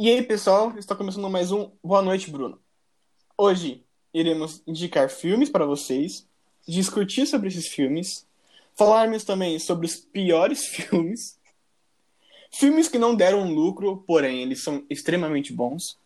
[0.00, 2.60] E aí, pessoal, está começando mais um Boa Noite, Bruno.
[3.36, 6.24] Hoje iremos indicar filmes para vocês,
[6.68, 8.24] discutir sobre esses filmes,
[8.76, 11.36] falarmos também sobre os piores filmes,
[12.52, 15.98] filmes que não deram lucro, porém eles são extremamente bons,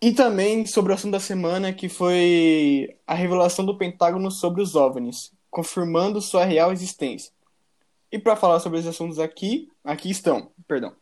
[0.00, 4.74] e também sobre o assunto da semana, que foi a revelação do Pentágono sobre os
[4.74, 7.30] OVNIs, confirmando sua real existência.
[8.10, 10.96] E para falar sobre esses assuntos aqui, aqui estão, perdão,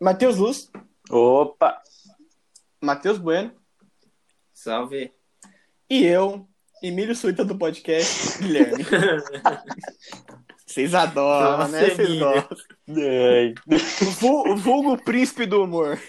[0.00, 0.70] Matheus Luz,
[1.10, 1.80] Opa!
[2.80, 3.52] Matheus Bueno
[4.52, 5.12] Salve.
[5.88, 6.48] e eu,
[6.82, 8.84] Emílio Suíta do podcast, Guilherme.
[10.66, 11.90] Vocês adoram, Nossa, né?
[11.90, 12.56] Vocês gostam.
[12.88, 13.54] Ai,
[14.20, 16.00] vu- o vulgo príncipe do humor.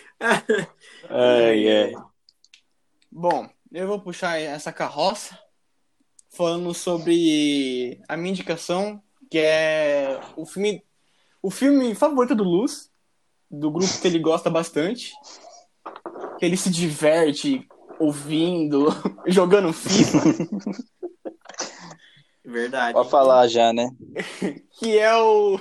[1.10, 1.94] ai, ai.
[3.12, 5.38] Bom, eu vou puxar essa carroça
[6.30, 10.86] falando sobre a minha indicação, que é o filme,
[11.42, 12.91] o filme favorito do Luz,
[13.52, 15.12] do grupo que ele gosta bastante,
[16.40, 17.68] que ele se diverte
[18.00, 18.88] ouvindo,
[19.28, 20.20] jogando FIFA,
[22.44, 22.94] Verdade.
[22.94, 23.90] Pode falar já, né?
[24.78, 25.58] que é o,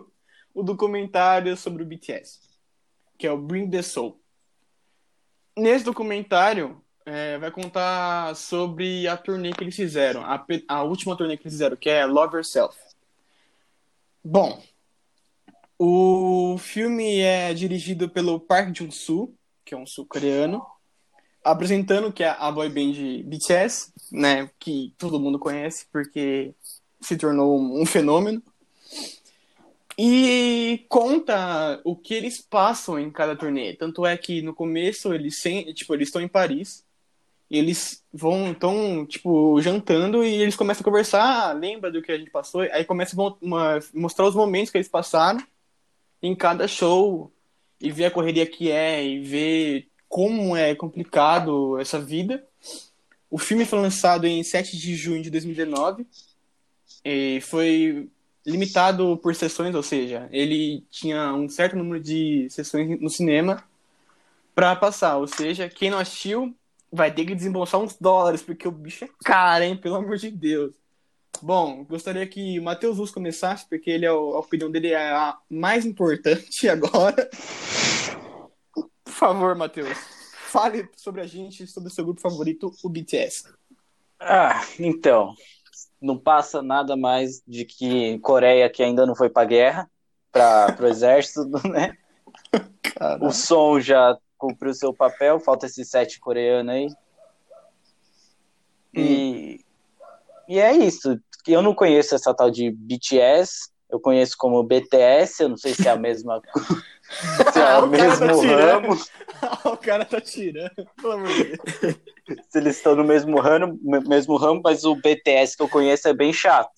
[0.54, 2.40] o documentário sobre o BTS,
[3.18, 4.20] que é o Bring the Soul.
[5.56, 11.36] Nesse documentário, é, vai contar sobre a turnê que eles fizeram, a, a última turnê
[11.36, 12.76] que eles fizeram, que é Love Yourself.
[14.24, 14.60] Bom,
[15.78, 20.64] o filme é dirigido pelo Park Jun-soo, que é um sul-coreano,
[21.42, 26.54] apresentando que é a boy band BTS, né, que todo mundo conhece porque
[27.00, 28.42] se tornou um fenômeno.
[29.96, 33.74] E conta o que eles passam em cada turnê.
[33.74, 35.40] Tanto é que no começo eles
[35.74, 36.84] tipo, eles estão em Paris.
[37.48, 42.18] Eles vão estão tipo jantando e eles começam a conversar, ah, lembra do que a
[42.18, 42.62] gente passou?
[42.62, 45.40] Aí começam a mostrar os momentos que eles passaram
[46.24, 47.30] em cada show
[47.78, 52.42] e ver a correria que é e ver como é complicado essa vida.
[53.30, 56.06] O filme foi lançado em 7 de junho de 2019
[57.04, 58.08] e foi
[58.46, 63.62] limitado por sessões, ou seja, ele tinha um certo número de sessões no cinema
[64.54, 66.54] para passar, ou seja, quem não assistiu
[66.90, 70.30] vai ter que desembolsar uns dólares, porque o bicho é caro, hein, pelo amor de
[70.30, 70.74] Deus.
[71.42, 75.10] Bom, gostaria que o Matheus Luz começasse, porque ele é o- a opinião dele é
[75.10, 77.28] a mais importante agora.
[79.04, 79.96] Por favor, Matheus,
[80.48, 83.52] fale sobre a gente, sobre o seu grupo favorito, o BTS.
[84.18, 85.34] Ah, então.
[86.00, 89.90] Não passa nada mais de que Coreia que ainda não foi pra guerra,
[90.30, 91.96] para pro exército, né?
[92.82, 96.88] Cara, O som já cumpriu seu papel, falta esse set coreano aí.
[98.92, 99.53] E,
[100.48, 101.18] e é isso.
[101.46, 105.86] Eu não conheço essa tal de BTS, eu conheço como BTS, eu não sei se
[105.86, 106.40] é a mesma
[107.52, 108.86] se é o O cara tá mesmo tirando.
[108.88, 108.98] ramo,
[109.64, 111.96] o cara tá tirando, pelo amor de Deus.
[112.48, 116.14] se eles estão no mesmo ramo, mesmo ramo, mas o BTS que eu conheço é
[116.14, 116.72] bem chato.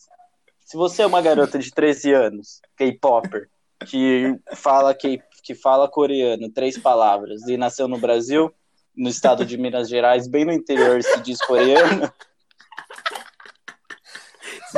[0.65, 3.49] Se você é uma garota de 13 anos, K-popper,
[3.87, 8.53] que fala que, que fala coreano, três palavras, e nasceu no Brasil,
[8.97, 12.12] no estado de Minas Gerais, bem no interior, se diz coreano,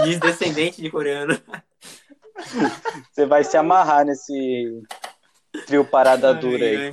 [0.02, 1.40] diz descendente de coreano.
[3.12, 4.82] você vai se amarrar nesse
[5.66, 6.92] trio parada dura aí.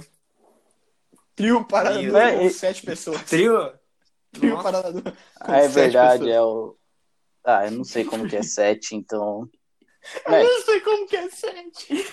[1.35, 2.11] Trio parada Trio.
[2.11, 3.21] dura É, com sete pessoas.
[3.23, 3.73] Trio?
[4.31, 4.63] Trio Nossa.
[4.63, 6.35] parada dura Ah, é verdade, pessoas.
[6.35, 6.77] é o.
[7.43, 9.47] Ah, eu não sei como que é sete, então.
[10.27, 12.05] Eu É, não sei como que é sete.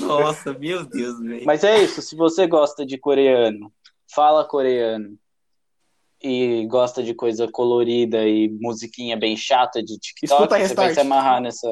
[0.00, 1.44] Nossa, meu Deus, velho.
[1.44, 3.72] Mas é isso, se você gosta de coreano,
[4.14, 5.18] fala coreano
[6.22, 11.00] e gosta de coisa colorida e musiquinha bem chata de TikTok, Escuta você vai se
[11.00, 11.68] amarrar nessa.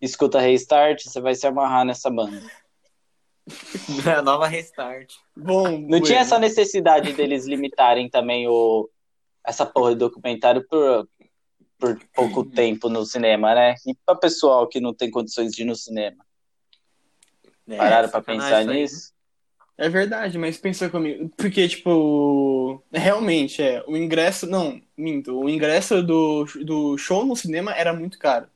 [0.00, 2.40] Escuta Restart, você vai se amarrar nessa banda.
[4.18, 5.10] A nova restart.
[5.36, 6.04] Bom, Não bueno.
[6.04, 8.88] tinha essa necessidade deles limitarem também o
[9.44, 11.08] essa porra de documentário por,
[11.78, 13.74] por pouco tempo no cinema, né?
[13.86, 16.22] E pra pessoal que não tem condições de ir no cinema.
[17.66, 18.80] É, Pararam pra sacanagem pensar aí.
[18.80, 19.12] nisso?
[19.78, 21.30] É verdade, mas pensa comigo.
[21.36, 23.82] Porque, tipo, realmente, é.
[23.86, 24.44] O ingresso.
[24.46, 25.38] Não, minto.
[25.38, 28.48] O ingresso do, do show no cinema era muito caro.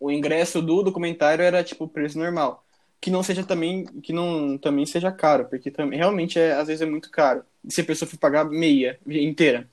[0.00, 2.64] O ingresso do documentário era, tipo, preço normal.
[3.00, 3.84] Que não seja também.
[4.02, 7.44] Que não também seja caro, porque também realmente é, às vezes é muito caro.
[7.68, 9.68] Se a pessoa for pagar meia inteira.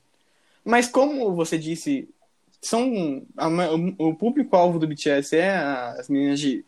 [0.64, 2.08] Mas como você disse,
[2.60, 3.26] são.
[3.36, 3.48] a
[3.98, 5.56] o público-alvo do BTS é
[5.98, 6.64] as meninas de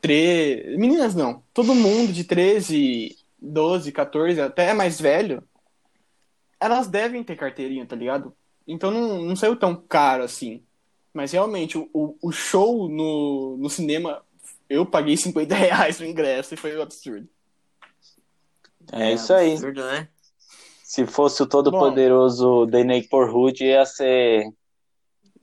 [0.00, 0.76] 13.
[0.76, 1.42] Meninas não.
[1.54, 5.42] Todo mundo de 13, 12, 14, até mais velho.
[6.60, 8.34] Elas devem ter carteirinha, tá ligado?
[8.66, 10.62] Então não, não saiu tão caro assim.
[11.12, 14.22] Mas realmente, o, o, show no, no cinema,
[14.68, 17.28] eu paguei 50 reais no ingresso e foi um absurdo.
[18.92, 19.52] É isso aí.
[19.52, 20.08] Absurdo, né?
[20.82, 24.52] Se fosse o todo-poderoso The Neighborhood, ia ser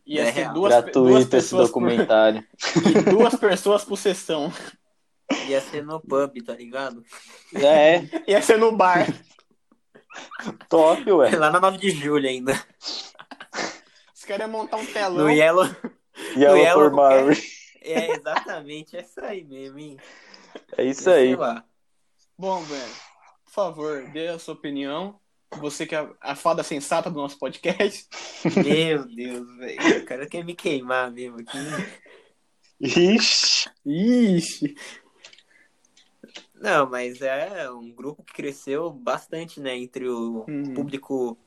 [0.06, 0.54] Ia É ser real.
[0.54, 2.44] duas, duas gratuito esse pessoas por, documentário.
[2.86, 4.54] e duas pessoas por sessão.
[5.48, 7.04] Ia ser no pub, tá ligado?
[7.54, 9.08] É, Ia ser no bar.
[10.70, 11.32] top, ué.
[11.36, 12.54] Lá na 9 de julho ainda.
[14.14, 15.26] Os caras iam montar um telão.
[15.26, 15.68] No Yellow.
[16.36, 17.42] E ela Yellow por Mary.
[17.82, 18.96] É, exatamente.
[18.98, 19.98] É isso aí mesmo, hein?
[20.78, 21.36] É isso aí.
[21.36, 21.64] lá.
[22.38, 22.94] Bom, Breno,
[23.46, 25.20] por favor, dê a sua opinião.
[25.60, 28.08] Você que é a fada sensata do nosso podcast.
[28.64, 30.00] Meu Deus, velho.
[30.02, 31.58] O cara quer me queimar mesmo aqui.
[32.82, 33.70] Ixi.
[33.86, 34.76] Ixi.
[36.56, 39.76] Não, mas é um grupo que cresceu bastante, né?
[39.78, 40.74] Entre o Uhum.
[40.74, 41.38] público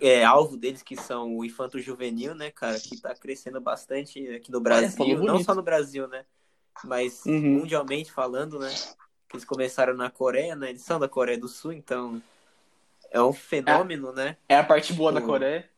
[0.00, 2.78] é, alvo deles, que são o infanto juvenil, né, cara?
[2.78, 5.16] Que tá crescendo bastante aqui no Brasil.
[5.16, 5.44] Não bonito.
[5.44, 6.24] só no Brasil, né?
[6.84, 7.60] Mas Uhum.
[7.60, 8.70] mundialmente falando, né?
[9.28, 10.70] Que eles começaram na Coreia, né?
[10.70, 12.22] Eles são da Coreia do Sul, então
[13.10, 14.36] é um fenômeno, né?
[14.48, 15.68] É a parte boa da O- Coreia.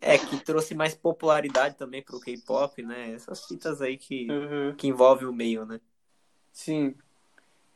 [0.00, 3.12] É, que trouxe mais popularidade também pro K-pop, né?
[3.12, 4.74] Essas fitas aí que, Uhum.
[4.76, 5.80] que envolvem o meio, né?
[6.52, 6.94] Sim.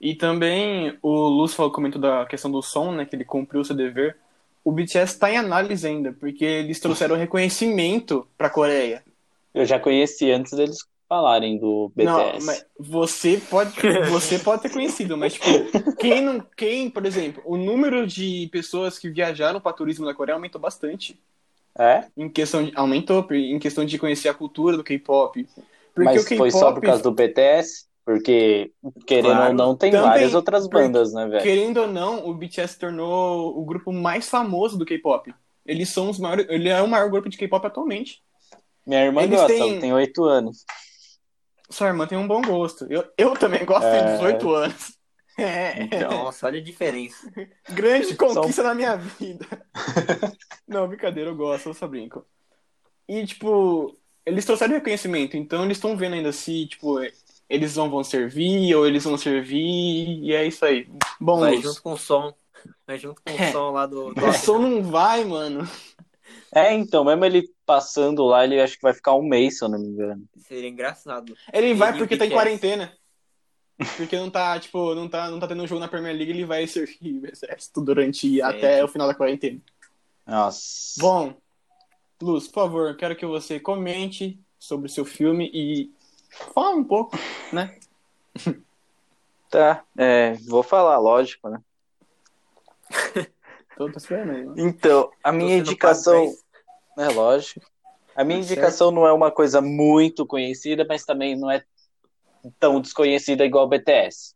[0.00, 3.06] E também o Lúcio falou, comentou da questão do som, né?
[3.06, 4.16] Que ele cumpriu o seu dever.
[4.62, 9.02] O BTS está em análise ainda, porque eles trouxeram reconhecimento pra Coreia.
[9.54, 10.78] Eu já conheci antes deles
[11.08, 12.44] falarem do Não, BTS.
[12.44, 13.72] mas você pode,
[14.10, 18.98] você pode ter conhecido, mas tipo, quem não, quem, por exemplo, o número de pessoas
[18.98, 21.18] que viajaram para turismo na Coreia aumentou bastante.
[21.78, 22.04] É?
[22.16, 25.46] Em questão de, aumentou em questão de conhecer a cultura do K-pop.
[25.96, 27.86] Mas foi só por causa do BTS?
[28.06, 28.72] Porque,
[29.04, 29.48] querendo Claro.
[29.48, 31.42] ou não, tem Também, várias outras bandas, né, velho?
[31.42, 35.34] Querendo ou não, o BTS se tornou o grupo mais famoso do K-pop.
[35.66, 38.22] Eles são os maiores, ele é o maior grupo de K-pop atualmente.
[38.86, 40.64] Minha irmã Eles gosta, têm- tem oito anos.
[41.68, 42.86] Sua irmã tem um bom gosto.
[42.88, 44.04] Eu, eu também gosto É.
[44.06, 44.96] de 18 anos.
[45.38, 46.00] É.
[46.08, 47.30] Nossa, olha a diferença.
[47.68, 49.44] Grande conquista na minha vida.
[50.66, 52.24] Não, brincadeira, eu gosto, eu só brinco.
[53.06, 53.94] E, tipo,
[54.24, 56.96] eles trouxeram reconhecimento, então eles estão vendo ainda se, tipo,
[57.48, 60.88] eles não vão servir ou eles vão servir, e é isso aí.
[61.20, 62.34] Bom, Vai junto com o som.
[62.86, 63.48] Vai junto com É.
[63.48, 64.12] o som lá do.
[64.14, 65.68] do o som não vai, mano.
[66.54, 69.68] É, então, mesmo ele passando lá, ele acho que vai ficar um mês, se eu
[69.68, 70.24] não me engano.
[70.38, 71.34] Seria engraçado.
[71.52, 72.34] Ele vai Ele porque tá em BTS.
[72.42, 72.92] quarentena.
[73.96, 76.66] Porque não tá, tipo, não tá, não tá tendo jogo na Premier League, ele vai
[76.66, 79.60] servir o exército durante até o final da quarentena.
[80.26, 80.98] Nossa.
[80.98, 81.34] Bom,
[82.22, 85.92] Luz, por favor, quero que você comente sobre o seu filme e
[86.54, 87.16] fale um pouco,
[87.52, 87.76] né?
[89.48, 91.62] Tá, é, vou falar, lógico, né?
[93.76, 94.44] Tô, tô esperando aí.
[94.44, 94.54] né?
[94.56, 96.34] Então, a minha indicação.
[96.98, 97.60] É lógico.
[98.16, 101.62] A minha Tá indicação não é uma coisa muito conhecida, mas também não é
[102.58, 104.34] tão desconhecida igual o BTS.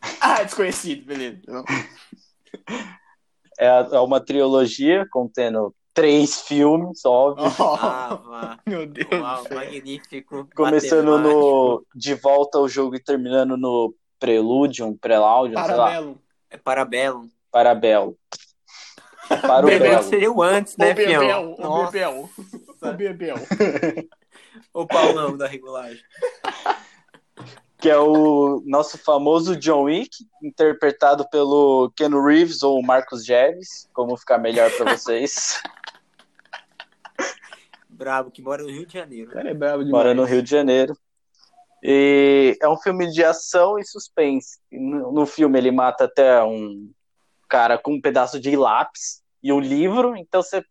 [0.20, 1.42] Ah, desconhecido, beleza.
[3.56, 7.46] É, é uma trilogia contendo três filmes, óbvio.
[7.80, 9.08] Ah, meu Deus.
[9.12, 10.48] Uau, magnífico.
[10.54, 11.40] Começando matemático.
[11.40, 16.18] no De Volta ao Jogo e terminando no Preludium, Preludium, sei lá, Parabelo.
[16.50, 17.28] É Parabellum.
[17.50, 18.18] Parabelo.
[19.28, 20.02] Para o Bebel.
[20.02, 21.54] Seria o antes, né, o Bebel, fião?
[21.54, 21.92] o Nossa.
[21.92, 22.30] Bebel.
[22.82, 23.36] O Bebel.
[24.72, 26.02] O Paulão da regulagem.
[27.78, 30.10] que é o nosso famoso John Wick,
[30.42, 35.60] interpretado pelo Ken Reeves ou Marcos Jeves, como ficar melhor pra vocês.
[37.94, 39.30] Brabo, que mora no Rio de Janeiro.
[39.30, 40.04] O cara é brabo demais.
[40.04, 40.96] Mora no Rio de Janeiro.
[41.82, 44.58] E é um filme de ação e suspense.
[44.72, 46.90] No, no filme ele mata até um
[47.48, 50.64] cara com um pedaço de lápis e um livro, então você,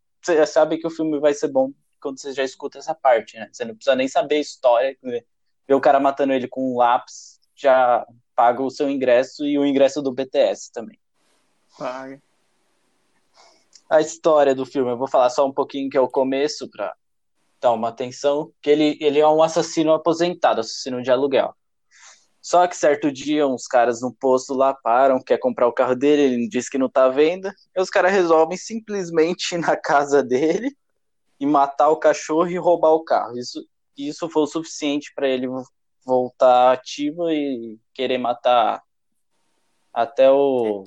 [0.47, 3.47] sabe que o filme vai ser bom quando você já escuta essa parte, né?
[3.51, 5.25] Você não precisa nem saber a história, ver
[5.67, 9.65] ver o cara matando ele com um lápis já paga o seu ingresso e o
[9.65, 10.99] ingresso do BTS também.
[11.77, 12.21] Paga.
[13.89, 14.91] a história do filme.
[14.91, 16.95] Eu vou falar só um pouquinho que é o começo para
[17.71, 21.53] uma atenção, que ele, ele é um assassino aposentado, assassino de aluguel.
[22.41, 26.21] Só que certo dia uns caras no posto lá param, quer comprar o carro dele,
[26.23, 30.21] ele diz que não tá à venda, e os caras resolvem simplesmente ir na casa
[30.21, 30.75] dele
[31.39, 33.37] e matar o cachorro e roubar o carro.
[33.37, 33.65] Isso,
[33.97, 35.47] isso foi o suficiente para ele
[36.05, 38.83] voltar ativo e querer matar
[39.93, 40.83] até o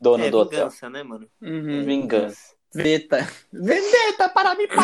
[0.00, 0.58] dono É do hotel.
[0.58, 1.30] vingança, né, mano?
[1.40, 1.84] Uhum.
[1.84, 2.54] Vingança.
[2.74, 3.28] Veta.
[3.52, 4.66] Vendetta para me.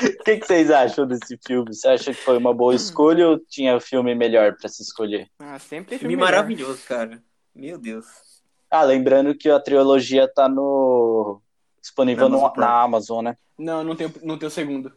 [0.00, 1.74] O que, que vocês acham desse filme?
[1.74, 5.28] Você acha que foi uma boa escolha ou tinha filme melhor para se escolher?
[5.38, 6.30] Ah, sempre tem Filme melhor.
[6.30, 7.20] maravilhoso, cara.
[7.54, 8.06] Meu Deus.
[8.70, 11.40] Ah, lembrando que a trilogia tá no
[11.80, 12.66] disponível Na no- Amazon Prime.
[12.68, 13.36] na Amazon, né?
[13.58, 14.92] Não, não tem, não tem o segundo.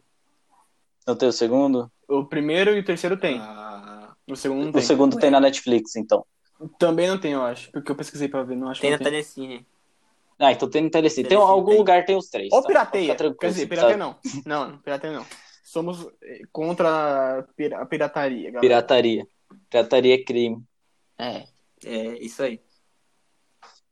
[1.07, 1.91] Não tem o segundo?
[2.07, 3.39] O primeiro e o terceiro tem.
[3.39, 4.81] Ah, O segundo O tem.
[4.83, 6.24] segundo tem na Netflix, então.
[6.77, 7.71] Também não tem, eu acho.
[7.71, 9.03] Porque eu pesquisei pra ver, não acho tem que na.
[9.03, 9.65] Telecine.
[10.41, 11.29] Ah, então tem no Telecine.
[11.29, 11.77] Tem algum tem.
[11.77, 12.51] lugar tem os três.
[12.51, 12.67] Ou tá?
[12.67, 13.15] pirateia.
[13.15, 14.15] Quer dizer, pirateia não.
[14.43, 15.25] Não, pirateia não.
[15.63, 18.60] Somos eh, contra a pirataria, galera.
[18.60, 19.27] Pirataria.
[19.69, 20.63] Pirataria é crime.
[21.15, 21.43] É.
[21.86, 22.60] É, isso aí.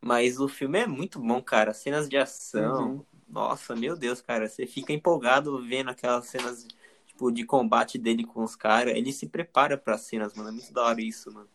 [0.01, 1.71] Mas o filme é muito bom, cara.
[1.71, 2.93] Cenas de ação.
[2.93, 3.05] Uhum.
[3.27, 4.49] Nossa, meu Deus, cara.
[4.49, 6.65] Você fica empolgado vendo aquelas cenas,
[7.05, 8.95] tipo, de combate dele com os caras.
[8.95, 10.49] Ele se prepara para cenas, mano.
[10.49, 11.47] É muito da hora isso, mano.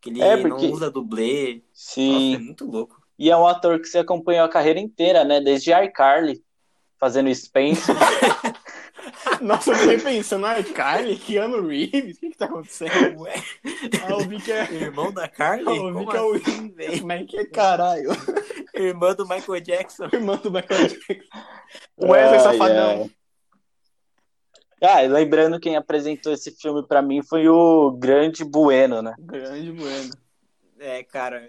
[0.00, 1.62] Que ele É, porque- não usa dublê.
[1.72, 2.12] Sim.
[2.12, 3.07] Nossa, é muito louco.
[3.18, 5.40] E é um ator que você acompanhou a carreira inteira, né?
[5.40, 6.42] Desde iCarly,
[6.98, 7.94] fazendo Spencer.
[9.40, 13.20] Nossa, eu fiquei pensando, ah, Carly, Keanu Reeves, o que que tá acontecendo?
[13.20, 13.34] Ué,
[14.04, 14.64] Ah, eu vi que é...
[14.72, 15.64] irmão da Carly?
[15.66, 16.74] Eu vi Como que é o- assim?
[17.00, 18.10] Como é que é, caralho?
[18.74, 20.08] Irmã do Michael Jackson.
[20.12, 21.14] Irmão do Michael Jackson.
[22.00, 23.02] Wesley Ai, Safadão.
[23.02, 23.10] ai.
[24.80, 29.14] Ah, e lembrando quem apresentou esse filme pra mim foi o grande Bueno, né?
[29.18, 30.10] Grande bueno.
[30.78, 31.48] É, cara,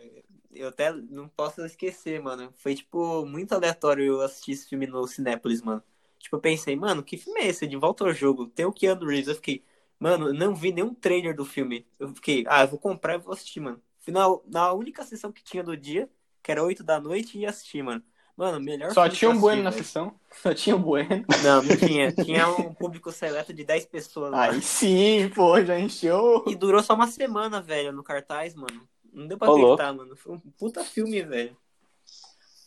[0.54, 2.52] eu até não posso esquecer, mano.
[2.58, 5.84] Foi, tipo, muito aleatório eu assistir esse filme no Cinépolis, mano.
[6.20, 7.68] Tipo, eu pensei, mano, que filme é esse?
[7.68, 8.48] De volta ao jogo.
[8.48, 9.28] Tem o Keanu Reeves.
[9.30, 9.64] Eu fiquei,
[10.00, 11.88] mano, não vi nenhum trailer do filme.
[12.00, 13.82] Eu fiquei, ah, eu vou comprar e vou assistir, mano.
[14.00, 16.10] Final, na única sessão que tinha do dia,
[16.42, 18.04] que era 8 da noite, ia assistir, mano.
[18.36, 20.18] Mano, melhor Só tinha um eu bueno na assisti, sessão.
[20.32, 21.26] Só tinha um bueno.
[21.44, 22.12] Não, não tinha.
[22.16, 24.46] Tinha um público seleto de 10 pessoas lá.
[24.46, 26.46] Aí sim, pô, já encheu.
[26.48, 28.88] E durou só uma semana, velho, no cartaz, mano.
[29.14, 29.74] Não deu pra Ô, louco.
[29.74, 30.16] acreditar, mano.
[30.16, 31.56] Foi um puta filme, velho.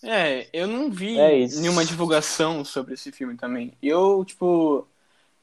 [0.04, 3.72] É, eu não vi É nenhuma divulgação sobre esse filme também.
[3.80, 4.86] Eu, tipo.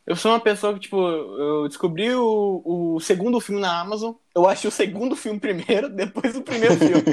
[0.06, 4.15] Eu sou uma pessoa que, tipo, eu descobri o, o segundo filme na Amazon.
[4.34, 7.03] Eu achei o segundo filme primeiro, depois o primeiro filme.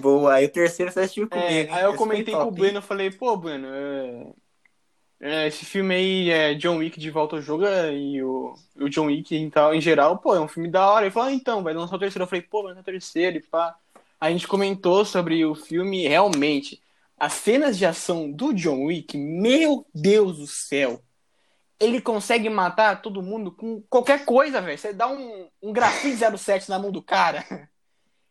[0.00, 1.48] Boa, aí o terceiro você assistiu comigo.
[1.48, 4.32] É, aí eu comentei com o Bueno, eu falei, pô, Bueno, é...
[5.20, 8.88] é, esse filme aí é John Wick de volta ao jogo é, e o, o
[8.88, 11.06] John Wick em, tal, em geral, pô, é um filme da hora.
[11.06, 12.22] Ele falou, ah, então, vai lançar o terceiro.
[12.22, 13.76] Eu falei, pô, vai lançar o terceiro e pá.
[14.20, 16.82] A gente comentou sobre o filme realmente,
[17.18, 21.02] as cenas de ação do John Wick, meu Deus do céu.
[21.80, 24.78] Ele consegue matar todo mundo com qualquer coisa, velho.
[24.78, 27.44] Você dá um, um grafite 07 na mão do cara.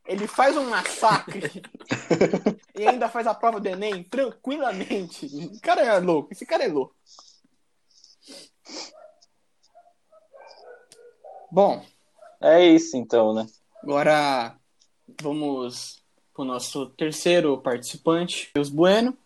[0.07, 1.61] Ele faz um massacre
[2.75, 5.25] e ainda faz a prova do Enem tranquilamente.
[5.25, 6.29] O cara é louco.
[6.31, 6.95] Esse cara é louco.
[11.51, 11.83] Bom,
[12.41, 13.47] É isso então, né?
[13.81, 14.55] agora
[15.21, 19.17] vamos pro nosso terceiro participante, Deus Bueno.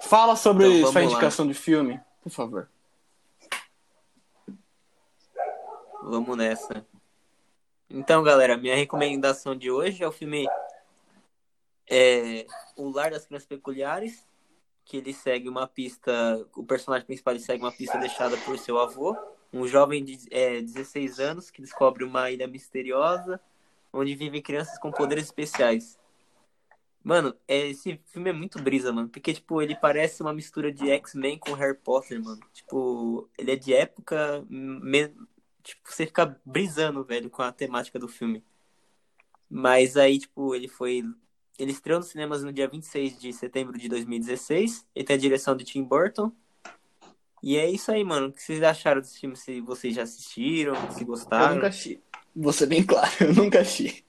[0.00, 1.06] Fala sobre Então, sua lá.
[1.06, 2.68] indicação de filme, por favor.
[6.02, 6.86] Vamos nessa.
[7.90, 10.46] Então, galera, minha recomendação de hoje é o filme
[11.88, 14.26] é, O Lar das Crianças Peculiares,
[14.84, 19.16] que ele segue uma pista, o personagem principal segue uma pista deixada por seu avô,
[19.50, 23.40] um jovem de é, 16 anos que descobre uma ilha misteriosa
[23.90, 25.98] onde vivem crianças com poderes especiais.
[27.02, 30.90] Mano, é, esse filme é muito brisa, mano, porque, tipo, ele parece uma mistura de
[30.90, 32.40] X-Men com Harry Potter, mano.
[32.52, 34.44] Tipo, ele é de época,
[35.68, 38.42] tipo, você fica brisando, velho, com a temática do filme.
[39.48, 41.04] Mas aí, tipo, ele foi.
[41.58, 44.86] Ele estreou nos cinemas no dia 26 de setembro de 2016.
[44.94, 46.30] Ele tem a direção de Tim Burton.
[47.42, 48.28] E é isso aí, mano.
[48.28, 49.36] O que vocês acharam desse filme?
[49.36, 51.54] Se vocês já assistiram, se Eu gostaram?
[51.54, 52.00] nunca assisti.
[52.34, 54.04] Vou ser bem claro, eu nunca assisti.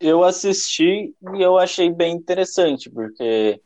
[0.00, 3.60] Eu assisti e eu achei bem interessante, porque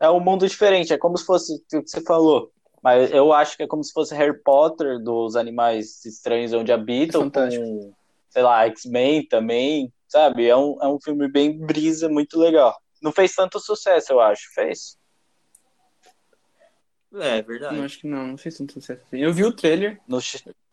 [0.00, 2.52] é um mundo diferente, é como se fosse o que você falou.
[2.86, 7.22] Mas eu acho que é como se fosse Harry Potter dos animais estranhos onde habitam,
[7.22, 7.64] É fantástico.
[7.64, 7.92] com,
[8.30, 10.46] sei lá, X-Men também, sabe?
[10.46, 12.80] É um, é um filme bem brisa, muito legal.
[13.02, 14.54] Não fez tanto sucesso, eu acho.
[14.54, 14.96] Fez?
[17.14, 17.80] É, Não, verdade.
[17.80, 19.18] acho que não, não se não sucesso assim.
[19.18, 20.20] Eu vi o trailer, No,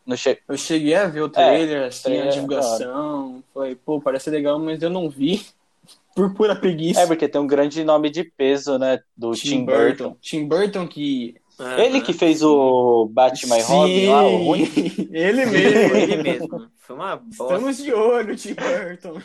[0.06, 3.44] no che- eu cheguei a ver o trailer, assim, trailer a é divulgação.
[3.52, 5.44] Falei, pô, parece legal, mas eu não vi.
[6.16, 7.02] Por pura preguiça.
[7.02, 9.00] É, porque tem um grande nome de peso, né?
[9.18, 10.16] Do Tim, Burton.
[10.22, 11.42] Tim Burton que.
[11.78, 14.72] Ele que fez o Batman e Robin lá, o ruim.
[15.12, 15.96] Ele mesmo.
[15.96, 16.70] ele mesmo.
[16.80, 17.44] Foi uma bosta.
[17.44, 19.22] Estamos de olho, Tim Burton.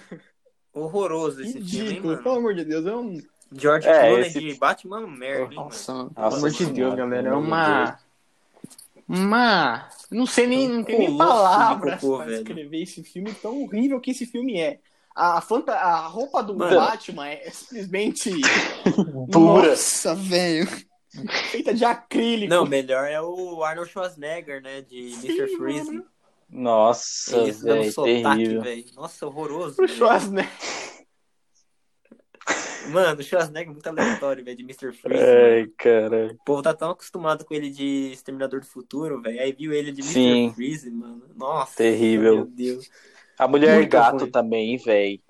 [0.75, 2.23] Horroroso esse filme, hein, Ridículo, mano?
[2.23, 2.87] pelo amor de Deus.
[2.87, 3.19] É um.
[3.51, 5.63] George É, Clooney esse- de Batman, merda, hein, mano?
[5.65, 7.29] Nossa, pelo amor de Deus, galera.
[7.31, 7.99] É uma.
[9.09, 9.89] Uma.
[10.11, 10.69] Não sei nem.
[10.69, 12.45] Não tem nem palavras cocô, pra velho.
[12.45, 14.79] descrever esse filme tão horrível que esse filme é.
[15.17, 15.73] A, fanta...
[15.73, 16.77] a roupa do Mano.
[16.77, 18.31] Batman é simplesmente.
[19.29, 19.71] Dura.
[19.71, 20.69] Nossa, velho.
[21.51, 22.53] Feita de acrílico.
[22.53, 24.83] Não, melhor é o Arnold Schwarzenegger, né?
[24.83, 25.57] De Sim, Mr.
[25.57, 25.87] Freeze.
[25.91, 26.05] mano.
[26.51, 28.63] Nossa, Isso dando velho, sotaque, terrível.
[28.63, 28.85] velho.
[28.97, 29.75] Nossa, horroroso.
[29.83, 29.89] O velho.
[29.99, 30.51] Schwarzenegger.
[32.91, 34.93] Mano, o Schwarzenegger é muito aleatório, velho, de Mr.
[34.93, 35.23] Freeze.
[35.25, 36.29] Ai, cara.
[36.33, 39.41] O povo tá tão acostumado com ele de Exterminador do Futuro, velho.
[39.41, 40.13] Aí viu ele de Mr.
[40.15, 40.53] Sim.
[40.55, 41.23] Freeze, mano.
[41.37, 42.35] Nossa, Terrível.
[42.37, 42.91] meu Deus.
[43.39, 44.31] A Mulher Muito Gato ruim.
[44.31, 45.21] também, velho.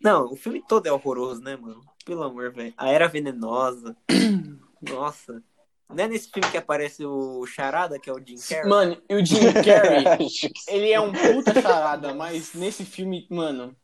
[0.00, 1.80] Não, o filme todo é horroroso, né, mano?
[2.04, 2.72] Pelo amor, velho.
[2.76, 3.96] A Era Venenosa.
[4.82, 5.42] Nossa.
[5.90, 8.68] Não é nesse filme que aparece o Charada, que é o Jim Carrey?
[8.68, 10.04] Mano, e o Jim Carrey,
[10.68, 13.74] ele é um puta charada, mas nesse filme, mano,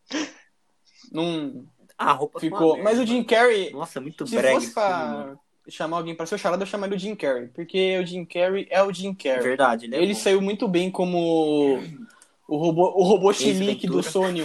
[1.11, 1.65] não
[1.97, 2.75] Ah, a roupa ficou.
[2.75, 5.37] merda, Mas o Jim Carrey, Nossa, muito se brega fosse esse filme, pra
[5.71, 7.49] chamar alguém pra ser o charada, eu chamaria o Jim Carrey.
[7.49, 9.43] Porque o Jim Carrey é o Jim Carrey.
[9.43, 10.21] Verdade, ele é Ele bom.
[10.21, 11.79] saiu muito bem como
[12.47, 14.03] o robô, o robô chilique do.
[14.03, 14.45] Sônia.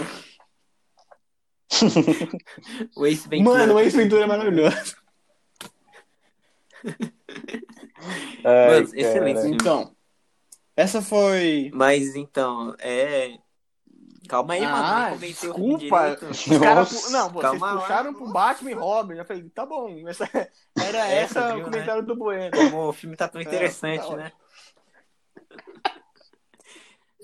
[2.96, 3.58] O Ace Ventura.
[3.58, 4.96] Mano, o Ace Ventura é maravilhoso.
[8.44, 9.48] Ai, Mano, excelente cara.
[9.48, 9.96] Então,
[10.76, 11.70] essa foi.
[11.74, 13.38] Mas então, é.
[14.28, 14.92] Calma aí, mano.
[14.92, 16.18] Ah, Nem convenceu o filme desculpa.
[16.46, 17.10] Nossa.
[17.10, 17.80] Não, vocês Calma lá.
[17.80, 19.14] puxaram pro Batman e Robin.
[19.16, 19.88] Eu falei, tá bom.
[20.08, 20.28] Essa,
[20.76, 22.56] era É, essa você o viu, comentário do Bueno.
[22.56, 24.32] Como o filme tá tão É, interessante, tá né?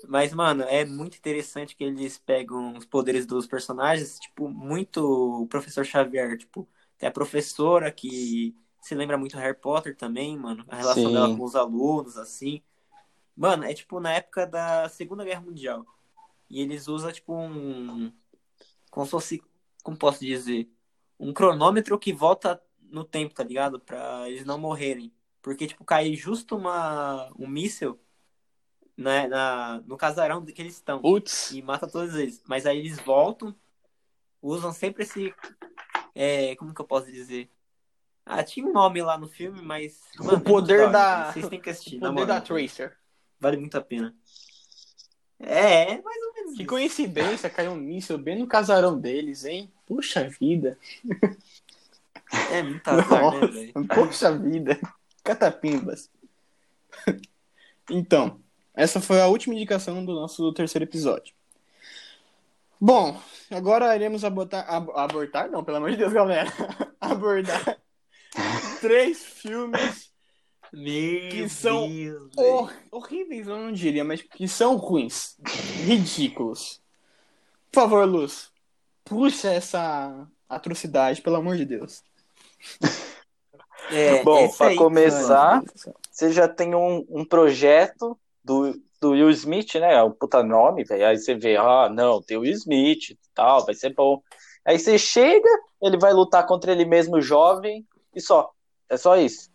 [0.07, 4.99] Mas, mano, é muito interessante que eles pegam os poderes dos personagens, tipo, muito
[5.43, 10.65] o professor Xavier, tipo, tem a professora que se lembra muito Harry Potter também, mano,
[10.67, 11.13] a relação Sim.
[11.13, 12.61] dela com os alunos, assim.
[13.35, 15.85] Mano, é tipo na época da Segunda Guerra Mundial.
[16.49, 18.11] E eles usam, tipo, um.
[18.89, 19.43] Como se fosse.
[19.83, 20.69] Como posso dizer?
[21.19, 23.79] Um cronômetro que volta no tempo, tá ligado?
[23.79, 25.13] Pra eles não morrerem.
[25.41, 27.99] Porque, tipo, cai justo uma, um míssil
[28.97, 30.99] né, na, no casarão que eles estão.
[31.55, 32.41] E mata todos eles.
[32.47, 33.55] Mas aí eles voltam,
[34.41, 35.33] usam sempre esse.
[36.15, 37.49] é, como que eu posso dizer?
[38.29, 39.99] Ah, tinha um nome lá no filme, mas.
[40.17, 41.97] mano, é muito poder da- Vocês têm que assistir.
[41.97, 42.95] O poder da Tracer.
[43.39, 44.13] Vale muito a pena.
[45.39, 46.69] É, é mais ou menos Que isso.
[46.69, 49.71] coincidência, caiu um míssil bem no casarão deles, hein?
[49.85, 50.77] Puxa vida.
[52.51, 53.73] É muito azar, né, velho?
[53.87, 54.77] Poxa vida.
[55.23, 56.09] Catapimbas.
[57.89, 58.41] Então,
[58.73, 61.33] essa foi a última indicação do nosso terceiro episódio.
[62.81, 63.17] Bom,
[63.49, 64.65] agora iremos abortar.
[64.69, 65.49] ab- abortar?
[65.49, 66.51] Não, pelo amor de Deus, galera.
[66.99, 67.77] Abordar
[68.81, 70.11] três filmes
[70.73, 75.37] Meu Que são Deus, hor- horríveis, eu não diria, mas que são ruins.
[75.85, 76.81] Ridículos.
[77.71, 78.49] Por favor, Luz,
[79.05, 82.03] puxa essa atrocidade, pelo amor de Deus.
[83.91, 85.93] É, Bom, pra aí, começar- céu.
[86.11, 89.93] Você já tem um, um projeto do, do Will Smith, né?
[89.93, 91.05] É um puta nome, velho.
[91.07, 94.21] Aí você vê, ah, não, tem o Will Smith tal, vai ser bom.
[94.65, 95.47] Aí você chega,
[95.81, 97.85] ele vai lutar contra ele mesmo jovem
[98.17, 98.51] e só.
[98.89, 99.49] É só isso.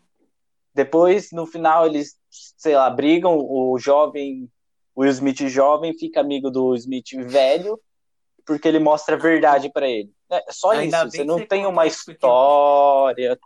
[0.75, 2.17] Depois, no final, eles,
[2.57, 4.49] sei lá, brigam, o jovem,
[4.95, 7.79] o Will Smith jovem fica amigo do Smith velho,
[8.47, 10.11] porque ele mostra a verdade pra ele.
[10.31, 13.39] É só Ainda isso, você que não tem uma história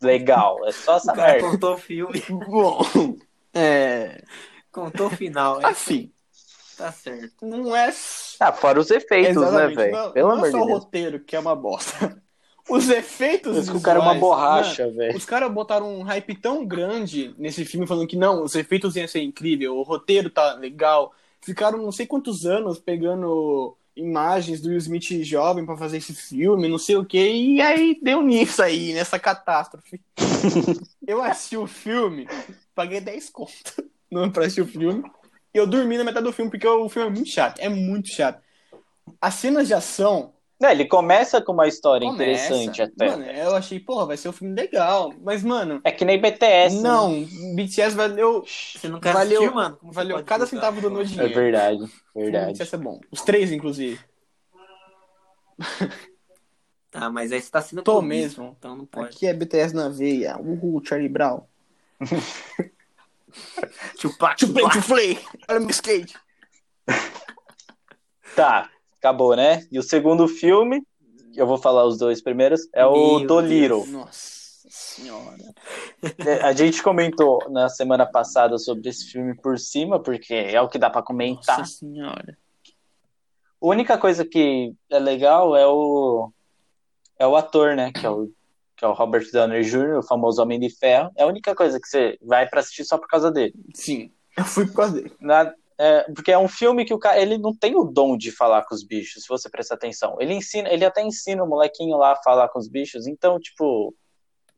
[0.00, 1.50] legal, é só essa O cara merda.
[1.50, 2.80] contou o filme, Bom,
[3.52, 4.22] é.
[4.70, 5.60] contou o final.
[5.60, 6.12] é, Assim,
[6.76, 7.44] Tá certo.
[7.44, 7.92] não é.
[8.38, 9.92] Ah, fora os efeitos, né, Exatamente, velho?
[9.92, 12.22] Não, Pelo não amor é só de o roteiro que é uma bosta.
[12.70, 13.52] Os efeitos.
[13.52, 15.16] Parece que o cara é uma visuais, borracha, velho.
[15.16, 19.08] Os caras botaram um hype tão grande nesse filme, falando que não, os efeitos iam
[19.08, 21.12] ser incrível, o roteiro tá legal.
[21.40, 26.68] Ficaram não sei quantos anos pegando imagens do Will Smith jovem pra fazer esse filme,
[26.68, 30.00] não sei o que, e aí deu nisso aí, nessa catástrofe.
[31.06, 32.28] eu assisti o filme,
[32.74, 33.52] paguei 10 conto
[34.10, 35.02] não pra assistir o filme,
[35.52, 38.08] e eu dormi na metade do filme, porque o filme é muito chato, é muito
[38.08, 38.40] chato.
[39.20, 42.22] As cenas de ação Não, ele começa com uma história Começa.
[42.54, 43.08] interessante até.
[43.10, 45.10] Mano, eu achei, porra, vai ser um filme legal.
[45.22, 46.76] Mas, mano, É que nem BTS.
[46.76, 46.82] né?
[46.82, 47.24] não,
[47.56, 49.76] BTS valeu, Você não quer Valeu- assistir, mano?
[49.78, 50.66] Como valeu cada julgar?
[50.66, 51.34] centavo do meu É dinheiro.
[51.34, 51.82] verdade,
[52.14, 52.52] O verdade.
[52.52, 53.00] BTS é bom.
[53.10, 53.98] Os três, inclusive.
[56.92, 58.56] Tá, mas aí você tá sendo Tô clubista, mesmo.
[58.58, 59.14] Então não pode.
[59.14, 60.36] Aqui é BTS na veia.
[60.36, 61.42] Uhul, Charlie Brown.
[63.96, 64.74] Chupac, chupac.
[64.74, 65.16] chuplay.
[65.48, 66.16] Olha meu skate.
[68.34, 68.68] Tá,
[69.00, 69.66] acabou, né?
[69.72, 70.82] E o segundo filme,
[71.34, 73.86] eu vou falar os dois primeiros, é o Meu Dolittle.
[73.86, 75.36] Nossa senhora.
[76.18, 80.68] É, A gente comentou na semana passada sobre esse filme por cima, porque é o
[80.68, 81.58] que dá pra comentar.
[81.58, 82.38] Nossa senhora.
[83.62, 86.30] A única coisa que é legal é o
[87.18, 87.92] é o ator, né?
[87.92, 88.30] Que é o,
[88.76, 91.10] que é o Robert Downey Jr., o famoso Homem de Ferro.
[91.16, 93.54] É a única coisa que você vai pra assistir só por causa dele.
[93.74, 95.12] Sim, eu fui por causa dele.
[95.20, 98.30] Na- é, porque é um filme que o cara ele não tem o dom de
[98.30, 100.16] falar com os bichos, se você prestar atenção.
[100.20, 103.94] Ele ensina, ele até ensina o molequinho lá a falar com os bichos, então, tipo,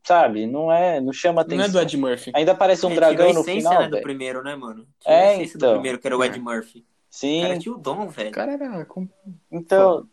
[0.04, 1.80] sabe, não é, não chama Não é atenção.
[1.80, 2.32] do Ed Murphy.
[2.35, 4.85] Ainda aparece um É, dragão no final, né, do primeiro, né, mano?
[5.00, 5.68] Tirou É, a essência então.
[5.70, 6.80] do primeiro, que era o Ed Murphy.
[6.80, 8.30] O Sim, cara tinha o dom, O velho.
[8.32, 8.85] cara era.
[8.85, 9.08] com-
[9.50, 10.08] então,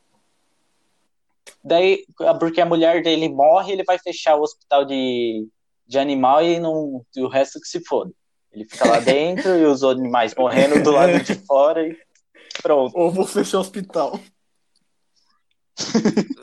[1.64, 2.06] Daí,
[2.40, 5.48] porque a mulher dele morre, ele vai fechar o hospital de,
[5.88, 8.12] de animal e, não, e o resto que se foda.
[8.52, 11.98] Ele fica lá dentro e os animais morrendo do lado de fora e
[12.62, 12.98] pronto.
[12.98, 14.20] Ou vou fechar o hospital.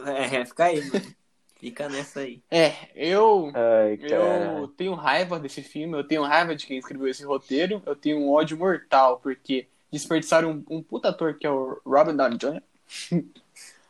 [0.07, 1.17] É, fica aí, mano.
[1.59, 2.43] Fica nessa aí.
[2.51, 3.51] É, eu.
[3.55, 3.99] Ai.
[4.03, 8.19] Eu tenho raiva desse filme, eu tenho raiva de quem escreveu esse roteiro, eu tenho
[8.19, 12.63] um ódio mortal, porque desperdiçaram um, um puta ator que é o Robin Downey Jr.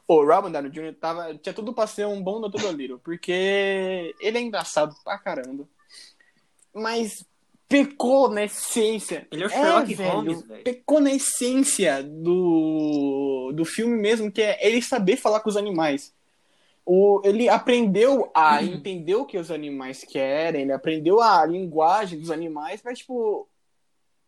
[0.07, 0.94] o Robin Downey Jr.
[0.94, 2.61] Tava, tinha tudo pra ser um bom Dr.
[2.61, 5.68] Dolittle, porque ele é engraçado pra caramba.
[6.72, 7.26] Mas
[7.68, 9.26] pecou na essência.
[9.31, 10.62] Ele é o Sherlock velho, Holmes, velho.
[10.64, 16.14] Pecou na essência do, do filme mesmo, que é ele saber falar com os animais.
[16.85, 22.31] O, ele aprendeu a entender o que os animais querem, ele aprendeu a linguagem dos
[22.31, 23.48] animais, mas, tipo,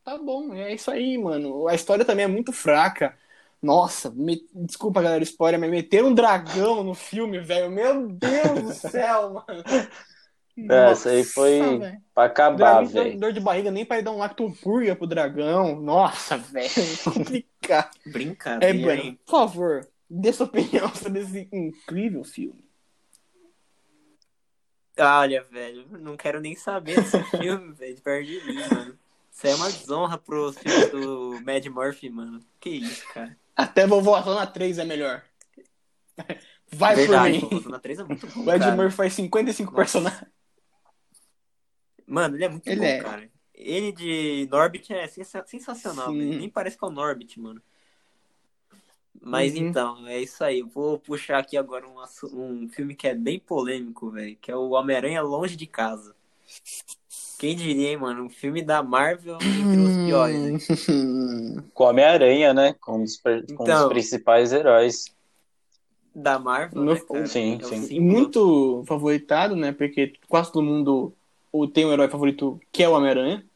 [0.04, 1.68] tá bom, é isso aí, mano.
[1.68, 3.16] A história também é muito fraca.
[3.62, 8.72] Nossa, me- desculpa, galera, spoiler, mas meter um dragão no filme, velho, meu Deus do
[8.90, 9.64] céu, mano.
[10.70, 12.02] É, Essa aí foi Nossa, velho.
[12.14, 13.18] pra acabar, velho.
[13.18, 15.80] dor de barriga, nem pra ir dar um lactopurga pro dragão.
[15.80, 16.70] Nossa, velho,
[17.04, 17.96] complicado.
[18.60, 19.20] É, Brincadeira, Bueno, hein?
[19.24, 22.64] por favor, dê sua opinião sobre esse incrível filme.
[25.00, 28.98] Olha, velho, não quero nem saber desse filme, velho, de perto de mim, mano.
[29.30, 32.40] Isso aí é uma desonra pros filmes do Mad Murphy, mano.
[32.58, 33.36] Que isso, cara.
[33.54, 35.22] Até Vovó Zona 3 é melhor.
[36.72, 37.62] Vai Verdade, por mim.
[37.62, 38.76] pô, na 3 é muito bom, O Ed cara.
[38.76, 39.76] Murphy faz 55 Nossa.
[39.76, 40.37] personagens.
[42.08, 42.98] Mano, ele é muito Ele bom, é.
[43.00, 43.30] cara.
[43.54, 46.10] Ele de Norbit é sensa- sensacional.
[46.12, 47.60] Nem parece que é o Norbit, mano.
[49.20, 49.68] Mas Uhum.
[49.68, 50.62] então, é isso aí.
[50.62, 51.96] Vou puxar aqui agora um,
[52.32, 54.36] um filme que é bem polêmico, velho.
[54.40, 56.14] Que é o Homem-Aranha Longe de Casa.
[57.38, 58.24] Quem diria, hein, mano?
[58.24, 60.88] Um filme da Marvel entre os piores.
[60.88, 61.64] hein?
[61.74, 62.74] Com Homem-Aranha, né?
[62.80, 63.88] Com per- com Então.
[63.88, 65.06] principais heróis.
[66.14, 67.26] Da Marvel, No- né, cara?
[67.26, 68.00] Sim, É sim.
[68.00, 69.72] Muito favoritado, né?
[69.72, 71.12] Porque quase todo mundo
[71.52, 73.46] ou tem um herói favorito que é o Homem-Aranha.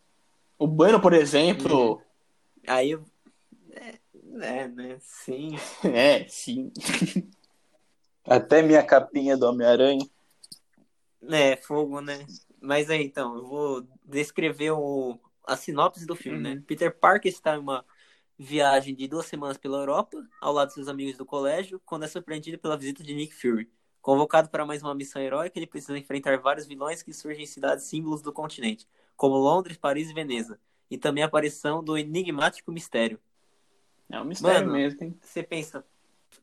[0.59, 2.01] O Bueno, por exemplo.
[2.67, 3.05] Aí eu...
[3.73, 3.99] É,
[4.41, 4.99] é, né?
[5.01, 5.51] Sim.
[5.85, 6.71] É, sim.
[8.25, 10.07] Até minha capinha do Homem-Aranha.
[11.29, 12.27] É, fogo, né?
[12.61, 16.55] Mas aí, então, eu vou descrever o, a sinopse do filme, Uhum.
[16.57, 16.63] né?
[16.67, 17.85] Peter Parker está em uma
[18.39, 22.09] viagem de duas semanas pela Europa, ao lado de seus amigos do colégio, quando é
[22.09, 23.71] surpreendido pela visita de Nick Fury.
[24.03, 27.85] Convocado para mais uma missão heróica, ele precisa enfrentar vários vilões que surgem em cidades
[27.85, 28.87] símbolos do continente,
[29.17, 30.59] como Londres, Paris e Veneza.
[30.91, 33.21] E também a aparição do enigmático Mistério.
[34.11, 35.17] É um mistério Mano, mesmo, hein?
[35.23, 35.85] Você pensa,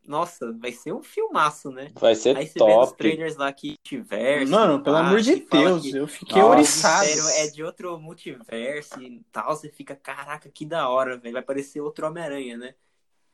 [0.08, 1.92] nossa, vai ser um filmaço, né?
[1.96, 2.98] Vai ser Aí você vê top.
[2.98, 4.52] trailers lá que multiverso.
[4.52, 6.56] Mano, pelo pá, amor de Deus, que eu fiquei Nossa.
[6.56, 7.30] oriçado.
[7.36, 9.56] É de outro multiverso e tal.
[9.56, 11.34] Você fica, caraca, que da hora, velho.
[11.34, 12.74] Vai parecer outro Homem-Aranha, né?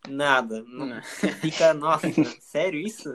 [0.07, 0.63] Nada.
[0.67, 1.01] Não, Não.
[1.01, 2.07] Você fica, nossa,
[2.41, 3.13] sério isso?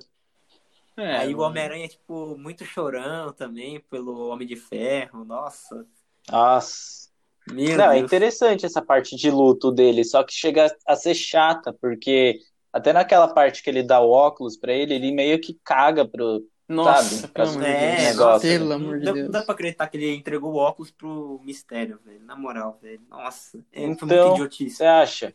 [0.97, 1.41] É, Aí o.
[1.41, 5.25] Homem-Aranha, tipo, muito chorão também pelo Homem de Ferro.
[5.25, 5.87] Nossa.
[6.31, 7.09] Nossa.
[7.51, 8.05] Meu Não, é Deus.
[8.05, 12.39] interessante essa parte de luto dele, só que chega a ser chata, porque
[12.73, 16.47] até naquela parte que ele dá o óculos pra ele, ele meio que caga pro.
[16.69, 18.09] Nossa, sabe, pelo caso- amor de É, Deus.
[18.11, 18.75] negócio, Pelo né?
[18.77, 19.25] amor de Não, Deus.
[19.25, 22.21] não dá pra acreditar que ele entregou o óculos pro mistério, velho.
[22.25, 23.01] Na moral, velho.
[23.11, 23.59] Nossa.
[23.73, 24.77] É foi Então, muito idiotice.
[24.77, 25.35] Você acha?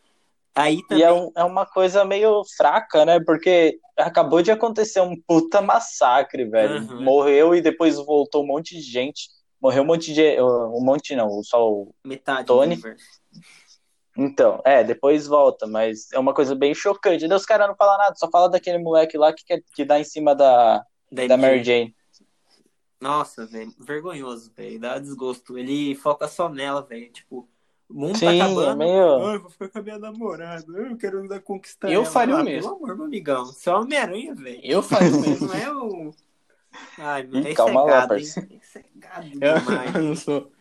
[0.55, 1.03] Aí E também.
[1.03, 3.19] é, um- é uma coisa meio fraca, né?
[3.19, 6.81] Porque acabou de acontecer um puta massacre, velho.
[6.89, 7.03] Uhum.
[7.03, 9.27] Morreu e depois voltou um monte de gente.
[9.61, 10.41] Morreu um monte de.
[10.41, 11.93] Um monte não, só o.
[12.05, 12.79] Metade Tony.
[14.17, 17.27] Então, é, depois volta, mas é uma coisa bem chocante.
[17.27, 19.99] Daí os caras não falam nada, só fala daquele moleque lá que, quer- que dá
[19.99, 21.35] em cima da, Da da.
[21.35, 21.93] Mary Jane.
[23.01, 24.79] Nossa, velho, vergonhoso, velho.
[24.79, 25.57] Dá desgosto.
[25.57, 27.11] Ele foca só nela, velho.
[27.11, 27.47] Tipo,
[27.89, 28.77] o mundo Sim, tá é acabando.
[28.77, 30.65] meio- Ai, vou ficar com a minha namorada.
[30.77, 32.05] Eu quero ainda conquistar Eu ela.
[32.11, 32.69] faria o Ah, mesmo.
[32.71, 33.45] Pelo amor, meu amigão.
[33.45, 34.59] Você é o Homem-Aranha, velho.
[34.63, 35.47] Eu faço Isso mesmo.
[35.47, 36.13] não é o.
[36.97, 38.49] Ai, mano, esse calma é lá, parceiro.
[39.41, 40.51] É Eu, não sou.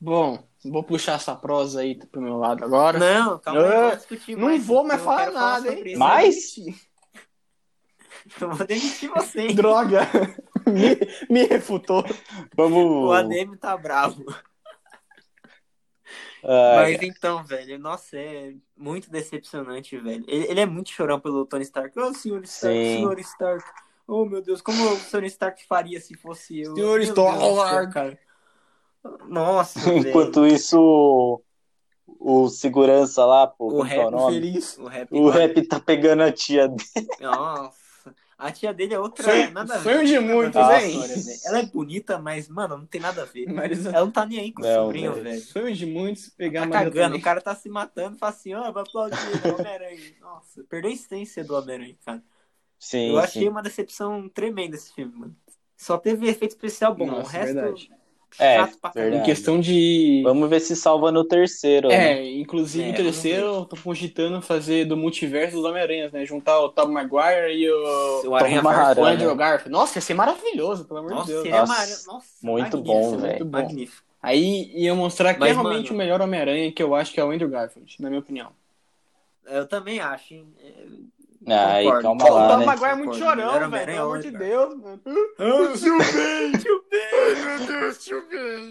[0.00, 2.98] Bom, vou puxar essa prosa aí pro meu lado agora.
[2.98, 5.82] Não, calma aí, Eu vamos discutir Não vou mais falar nada, hein?
[5.86, 5.98] isso.
[5.98, 6.54] Mas-
[8.40, 9.40] Eu vou demitir você.
[9.40, 9.54] hein?
[9.54, 10.00] Droga!
[10.66, 10.98] me,
[11.30, 12.04] me refutou.
[12.54, 13.08] Vamos.
[13.08, 14.24] O ADM tá bravo.
[16.44, 20.24] Ai, Mas então, velho, nossa, é muito decepcionante, velho.
[20.28, 21.98] Ele, ele é muito chorão pelo Tony Stark.
[21.98, 22.94] Ô, senhor Stark, Sim.
[22.94, 23.64] senhor Stark.
[24.06, 26.74] Oh, meu Deus, como o Tony Stark faria se fosse eu?
[26.74, 27.92] Senhor Stark.
[27.92, 28.18] cara.
[29.26, 30.08] Nossa, velho.
[30.08, 34.34] Enquanto isso, o, o segurança lá, pô, O é o rap nome?
[34.40, 34.78] Feliz.
[34.78, 35.08] O rap.
[35.14, 37.08] O rap tá pegando a tia dele.
[37.20, 37.87] Nossa.
[38.38, 39.24] A tia dele é outra.
[39.24, 40.90] Sonho- nada sonho de muitos, hein?
[40.92, 41.40] história, velho.
[41.44, 43.48] Ela é bonita, mas, mano, não tem nada a ver.
[43.48, 45.24] Ela não tá nem aí com o Não, sobrinho, velho.
[45.24, 45.42] velho.
[45.42, 48.70] sonhos de muitos pegar Tá mais cagando, o cara tá se matando, fala assim, ó,
[48.70, 50.14] vai aplaudir o Homem-Aranha.
[50.20, 52.22] Nossa, perdeu a essência do Homem-Aranha, cara.
[52.78, 53.48] Sim, Eu achei sim.
[53.48, 55.36] uma decepção tremenda esse filme, mano.
[55.76, 57.06] Só teve efeito especial bom.
[57.06, 57.90] Nossa, o resto, verdade.
[58.38, 59.16] É, chato pra caralho.
[59.16, 60.20] Em questão de.
[60.24, 61.88] Vamos ver se salva no terceiro.
[61.88, 62.18] né?
[62.20, 66.24] É, inclusive É, o terceiro, eu tô cogitando fazer do multiverso dos Homem-Aranhas, né?
[66.26, 69.08] Juntar o Tom Maguire e o, O Aranha Aranha.
[69.14, 69.70] Andrew Garfield.
[69.72, 71.42] Nossa, ia ser maravilhoso, pelo amor Nossa, de Deus.
[71.42, 73.46] seria Nossa, Nossa, muito bom, muito velho.
[73.46, 74.06] Magnífico.
[74.22, 77.20] Aí ia mostrar que Mas, é realmente mano- o melhor Homem-Aranha que eu acho que
[77.20, 78.50] é o Andrew Garfield, na minha opinião.
[79.46, 80.46] Eu também acho, hein?
[81.50, 82.02] Ai, Concordo.
[82.02, 82.66] calma Pô, o lá, Tom né?
[82.66, 83.42] Maguire é muito Concordo.
[83.42, 83.86] chorão, velho.
[83.86, 85.00] Pelo o amor de Deus, mano.
[85.38, 88.70] Ah, Tio Ben, tio Ben, meu Deus, tio Ben,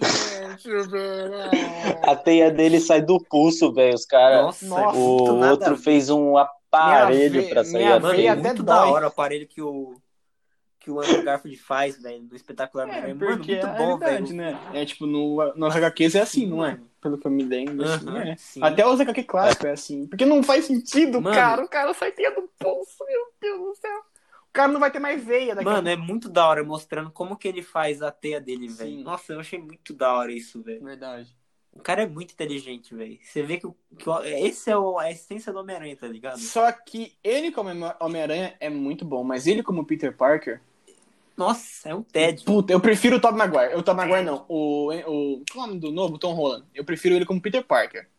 [0.58, 2.02] tio Ben.
[2.08, 3.96] A teia dele sai do pulso, velho.
[3.96, 4.62] Os caras.
[4.64, 8.32] É O outro fez um aparelho Minha pra sair minha a veia é teia.
[8.34, 8.90] até muito da dói.
[8.92, 9.96] hora o aparelho que o
[10.80, 13.14] que o Andrew Garfield faz, velho, no espetacular É.
[13.14, 14.34] Mano, porque muito é bom, velho.
[14.34, 14.58] né?
[14.74, 16.80] É tipo, no, nos HQs é assim, Sim, não é?
[17.00, 18.36] Pelo que eu me lembro, assim, Aham, é.
[18.38, 18.64] sim.
[18.64, 20.08] Até os HQ clássicos é assim.
[20.08, 21.36] Porque não faz sentido, Mano.
[21.36, 21.64] cara.
[21.64, 24.00] O cara sai teia do pulso, meu Deus do céu.
[24.50, 27.12] O cara não vai ter mais veia daqui a Mano, é muito da hora mostrando
[27.12, 29.04] como que ele faz a teia dele, velho.
[29.04, 30.84] Nossa, eu achei muito da hora isso, velho.
[30.84, 31.36] Verdade.
[31.72, 33.20] O cara é muito inteligente, velho.
[33.22, 36.40] Você vê que, o- que o- esse é o- a essência do Homem-Aranha, tá ligado?
[36.40, 40.60] Só que ele como Homem-Aranha é muito bom, mas ele como Peter Parker...
[41.38, 42.46] Nossa, é um tédio.
[42.46, 43.76] Puta, eu prefiro o Tobey Maguire.
[43.76, 44.46] O Tobey Maguire não.
[44.50, 46.18] O, o, qual é o nome do novo?
[46.18, 46.66] Tom Holland.
[46.74, 48.10] Eu prefiro ele como Peter Parker.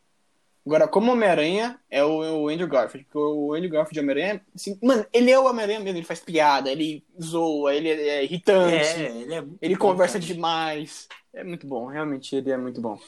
[0.65, 3.05] Agora, como Homem-Aranha, é o, o Andrew Garfield.
[3.07, 5.99] Porque o Andrew Garfield de Homem-Aranha, assim, mano, ele é o Homem-Aranha mesmo.
[5.99, 8.75] Ele faz piada, ele zoa, ele é, é irritante.
[8.77, 10.25] É, ele é muito Ele bom, conversa cara.
[10.27, 11.09] demais.
[11.33, 12.99] É muito bom, realmente ele é muito bom.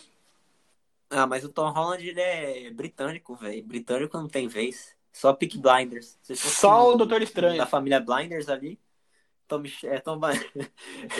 [1.11, 3.63] Ah, mas o Tom Holland, ele é britânico, velho.
[3.65, 4.95] Britânico não tem vez.
[5.13, 6.19] Só Peak Blinders.
[6.23, 7.59] Só o Doutor Estranho.
[7.59, 8.79] Da família Blinders ali.
[9.51, 10.21] Tom, é, Tom,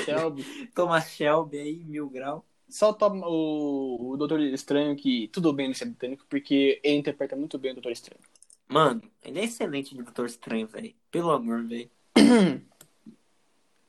[0.05, 0.45] Shelby.
[0.73, 2.45] Thomas Shelby aí, mil grau.
[2.69, 6.99] Só o, Tom- o, o Doutor Estranho, que tudo bem ele ser britânico, porque ele
[6.99, 8.21] interpreta muito bem o Doutor Estranho.
[8.69, 10.95] Mano, ele é excelente de Doutor Estranho, velho.
[11.11, 11.91] Pelo amor, velho.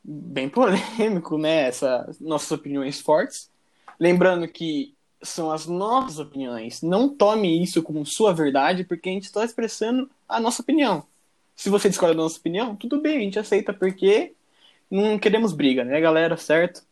[0.03, 1.67] Bem polêmico, né?
[1.67, 3.51] Essas nossas opiniões fortes.
[3.99, 6.81] Lembrando que são as nossas opiniões.
[6.81, 11.05] Não tome isso como sua verdade, porque a gente está expressando a nossa opinião.
[11.55, 14.33] Se você discorda da nossa opinião, tudo bem, a gente aceita, porque
[14.89, 16.35] não queremos briga, né, galera?
[16.37, 16.83] Certo?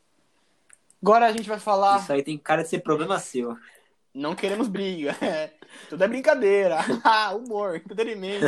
[1.02, 2.00] Agora a gente vai falar.
[2.02, 3.58] Isso aí tem cara de ser problema seu.
[4.14, 5.16] Não queremos briga.
[5.90, 6.78] Tudo é brincadeira.
[7.36, 8.46] Humor, entretenimento.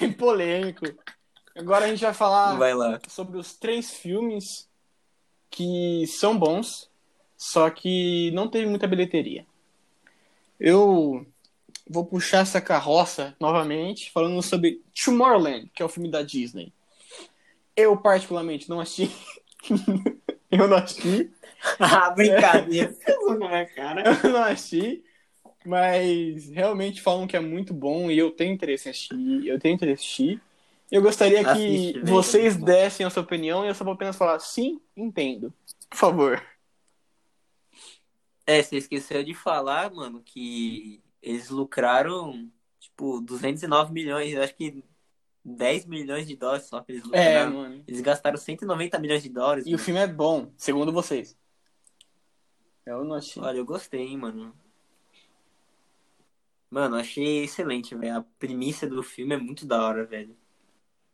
[0.00, 0.84] Bem polêmico.
[1.56, 3.00] Agora a gente vai falar Vai lá.
[3.08, 4.68] sobre os três filmes
[5.50, 6.90] que são bons,
[7.36, 9.46] só que não teve muita bilheteria.
[10.60, 11.26] Eu
[11.88, 16.72] vou puxar essa carroça novamente, falando sobre Tomorrowland, que é o filme da Disney.
[17.76, 19.14] Eu, particularmente, não assisti.
[20.50, 21.30] Eu não assisti.
[21.78, 22.94] ah, brincadeira.
[24.22, 25.04] Eu não assisti.
[25.64, 29.46] Mas realmente falam que é muito bom e eu tenho interesse em assistir.
[29.46, 30.42] Eu tenho interesse em assistir.
[30.90, 34.38] Eu gostaria que Assiste, vocês dessem a sua opinião e eu só vou apenas falar
[34.38, 35.52] sim, entendo.
[35.90, 36.42] Por favor.
[38.46, 44.32] É, você esqueceu de falar, mano, que eles lucraram, tipo, 209 milhões.
[44.32, 44.84] Eu acho que
[45.44, 47.54] 10 milhões de dólares só que eles É, lucraram.
[47.54, 47.84] mano.
[47.86, 49.64] Eles gastaram 190 milhões de dólares.
[49.66, 49.84] E o mano.
[49.84, 51.36] filme é bom, segundo vocês.
[52.86, 53.42] Eu não achei.
[53.42, 54.54] Olha, eu gostei, hein, mano.
[56.70, 58.18] Mano, achei excelente, velho.
[58.18, 60.36] A premissa do filme é muito da hora, velho.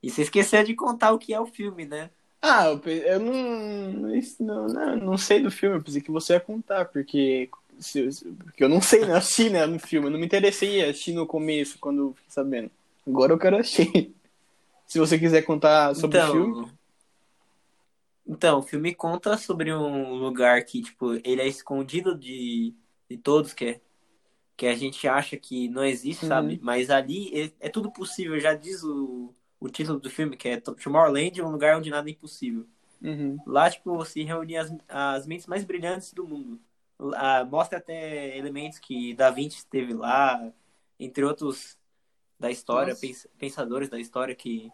[0.03, 2.11] E você esqueceu de contar o que é o filme, né?
[2.41, 3.93] Ah, eu, eu não,
[4.41, 4.97] não, não.
[4.97, 7.49] Não sei do filme, eu pensei que você ia contar, porque.
[8.45, 9.17] Porque eu não sei, né?
[9.17, 10.07] Assisti, né, no filme.
[10.07, 12.71] Eu não me interessei assistir no começo, quando eu fiquei sabendo.
[13.07, 14.15] Agora eu quero assistir.
[14.87, 16.73] Se você quiser contar sobre o filme.
[18.27, 22.75] Então, o filme conta sobre um lugar que, tipo, ele é escondido de,
[23.11, 23.81] de todos, que, é,
[24.57, 26.29] que a gente acha que não existe, Uhum.
[26.29, 26.61] sabe?
[26.63, 27.31] Mas ali
[27.61, 31.51] é, é tudo possível, já diz o, o título do filme, que é Tomorrowland, um
[31.51, 32.67] lugar onde nada é impossível.
[33.03, 33.39] Uhum.
[33.47, 36.61] Lá, tipo, se reúne as, as mentes mais brilhantes do mundo.
[37.15, 40.53] Ah, mostra até elementos que Da Vinci esteve lá,
[40.99, 41.79] entre outros
[42.39, 44.71] da história, pens- pensadores da história que.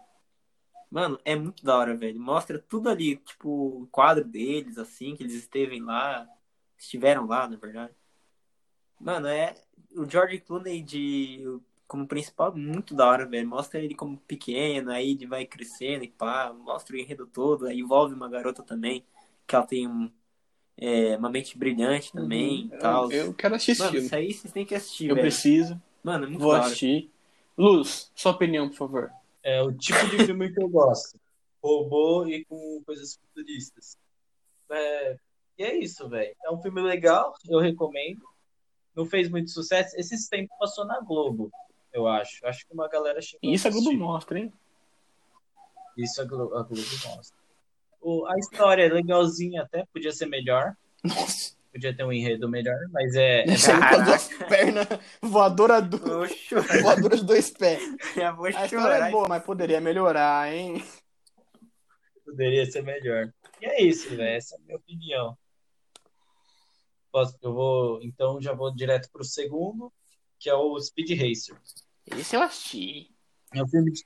[0.90, 2.20] Mano, é muito da hora, velho.
[2.20, 6.28] Mostra tudo ali, tipo, o quadro deles, assim, que eles estevem lá.
[6.78, 7.94] Estiveram lá, na verdade.
[9.00, 9.54] Mano, é.
[9.96, 11.44] O George Clooney de.
[11.86, 13.48] Como principal, muito da hora, velho.
[13.48, 16.52] Mostra ele como pequeno, aí ele vai crescendo e pá.
[16.52, 17.66] Mostra o enredo todo.
[17.66, 19.04] Aí envolve uma garota também,
[19.46, 20.10] que ela tem um,
[20.80, 22.74] é, uma mente brilhante também Uhum.
[22.74, 23.12] e tal.
[23.12, 25.26] Eu, eu quero assistir Mano, isso aí vocês têm que assistir, Eu velho.
[25.26, 25.80] preciso.
[26.02, 26.62] Mano, é muito Vou hora.
[26.64, 27.10] assistir.
[27.56, 29.10] Luz, sua opinião, por favor.
[29.42, 31.18] É o tipo de filme que eu gosto.
[31.62, 33.96] Robô e com coisas futuristas.
[34.70, 35.16] É,
[35.58, 36.34] e é isso, velho.
[36.44, 38.22] É um filme legal, eu recomendo.
[38.94, 39.96] Não fez muito sucesso.
[39.98, 41.50] Esses tempos passou na Globo.
[41.92, 42.46] eu acho.
[42.46, 44.02] Acho que uma galera chegou Isso a Globo assistir.
[44.02, 44.52] mostra, hein?
[45.96, 47.37] Isso a Globo, a Globo mostra.
[48.00, 50.74] O- a história é legalzinha até, podia ser melhor.
[51.04, 51.56] Nossa.
[51.72, 53.40] Podia ter um enredo melhor, mas é.
[53.42, 54.86] Aí com as duas pernas
[55.22, 55.98] voadora, do...
[56.82, 57.80] Voadora de dois pés.
[58.16, 59.08] Já vou A história chorar.
[59.08, 60.82] é boa, mas poderia melhorar, hein?
[62.24, 63.32] Poderia ser melhor.
[63.60, 64.22] E é isso, velho.
[64.22, 65.36] Essa é a minha opinião.
[67.12, 69.92] Posso, eu vou, então já vou direto pro segundo,
[70.38, 71.56] que é o Speed Racer.
[72.06, 73.10] Esse eu assisti.
[73.54, 74.02] É um filme de...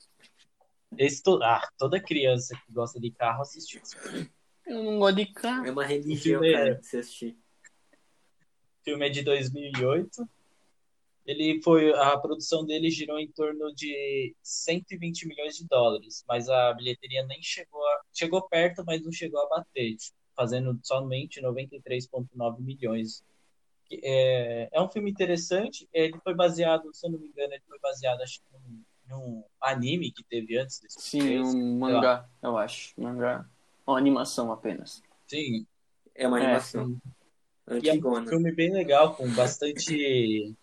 [1.25, 1.43] To...
[1.43, 3.81] Ah, toda criança que gosta de carro assistiu.
[3.83, 4.31] esse filme.
[4.67, 5.67] Eu não gosto de carro.
[5.67, 7.39] É uma religião, filme é- cara, de se assistir.
[8.81, 10.29] O filme é de 2008.
[11.25, 16.73] Ele foi a produção dele girou em torno de 120 milhões de dólares, mas a
[16.75, 18.03] bilheteria nem chegou a...
[18.13, 19.97] chegou perto, mas não chegou a bater,
[20.35, 23.25] fazendo somente 93,9 milhões.
[24.03, 25.89] É, é um filme interessante.
[25.93, 28.47] Ele foi baseado, se eu não me engano, ele foi baseado acho que
[29.13, 32.93] num anime que teve antes desse Sim, um mangá, eu acho.
[33.01, 33.49] Mangá.
[33.87, 35.03] Uma animação apenas.
[35.29, 35.67] Sim,
[36.15, 37.01] É uma É, animação.
[37.83, 40.55] E é um filme bem legal, com bastante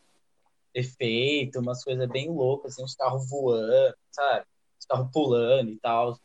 [0.73, 4.45] efeito, umas coisas bem loucas, assim, uns carros voando, sabe?
[4.79, 6.13] Os carros pulando e tal.
[6.13, 6.19] O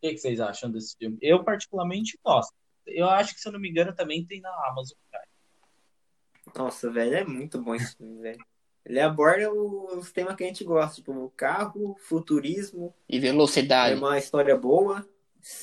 [0.00, 1.16] que, que vocês acham desse filme?
[1.20, 2.52] Eu, particularmente, gosto.
[2.86, 6.54] Eu acho que, se eu não me engano, também tem na Amazon Prime.
[6.54, 8.44] Nossa, velho, é muito bom esse filme, velho.
[8.84, 13.98] Ele aborda os temas que a gente gosta, tipo carro, futurismo, E é velocidade.
[13.98, 15.06] uma história boa.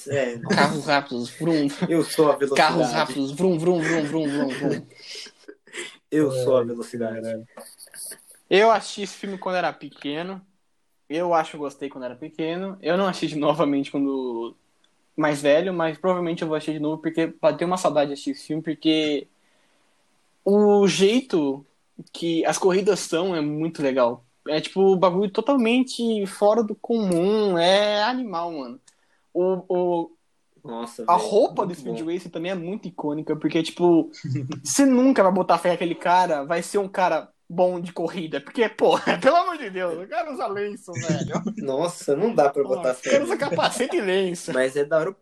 [0.08, 1.68] É, Carros rápidos, vrum.
[1.90, 2.74] eu sou a velocidade.
[2.74, 4.86] Carros rápidos, vrum, vrum, vrum, vrum, vrum, vrum.
[6.12, 7.46] Eu sou a velocidade.
[8.50, 10.46] Eu assisti esse filme quando era pequeno.
[11.10, 12.78] Eu acho que eu gostei quando era pequeno.
[12.82, 14.54] Eu não assisti novamente quando
[15.16, 18.32] mais velho, mas provavelmente eu vou assistir de novo porque bateu uma saudade de assistir
[18.32, 19.26] esse filme, porque
[20.44, 21.66] o jeito
[22.14, 24.26] que as corridas são é muito legal.
[24.48, 28.82] É tipo um bagulho totalmente fora do comum, é animal, mano.
[29.34, 29.66] O,
[30.04, 30.18] o,
[30.64, 32.06] Nossa, a velho, roupa do Speed bom.
[32.06, 34.10] Racer também é muito icônica, porque, tipo,
[34.64, 38.42] você nunca vai botar fé naquele cara, vai ser um cara bom de corrida.
[38.42, 41.44] Porque, pô, pelo amor de Deus, o cara usa lenço, velho.
[41.58, 43.12] Nossa, não dá pra botar o fé.
[43.12, 44.52] cara usa capacete e lenço.
[44.54, 45.12] Mas é da hora.
[45.12, 45.16] o-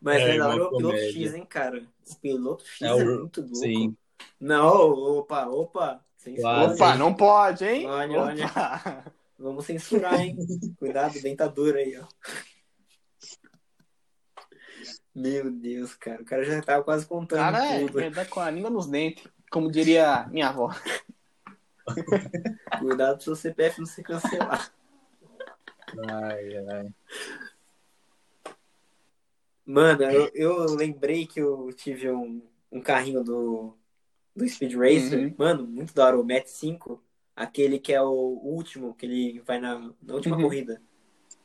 [0.00, 0.96] Mas É é, da hora o piloto.
[0.98, 1.84] X, hein, cara?
[2.10, 3.56] O piloto X É é, o- muito louco.
[3.56, 3.96] Sim.
[4.40, 6.04] Não, opa, opa.
[6.16, 6.72] Censura.
[6.72, 6.98] Opa, hein?
[6.98, 7.86] não pode, hein?
[7.86, 8.46] Olha, olha.
[8.46, 9.12] Opa.
[9.38, 10.36] Vamos censurar, hein?
[10.78, 12.06] Cuidado, dentadura aí, ó.
[15.14, 16.22] Meu Deus, cara.
[16.22, 18.00] O cara já tava quase contando cara é, tudo.
[18.00, 20.74] ele tá com a língua nos dentes, como diria minha avó.
[22.80, 24.72] Cuidado pro seu CPF não se cancelar.
[26.10, 26.94] Ai, ai.
[29.64, 33.76] Mano, eu, eu lembrei que eu tive um, um carrinho do,
[34.34, 35.28] do Speed Racer.
[35.28, 35.34] Uhum.
[35.38, 36.18] Mano, muito da hora.
[36.20, 37.02] O Match 5.
[37.36, 40.42] Aquele que é o último, que ele vai na, na última Uhum.
[40.42, 40.80] corrida.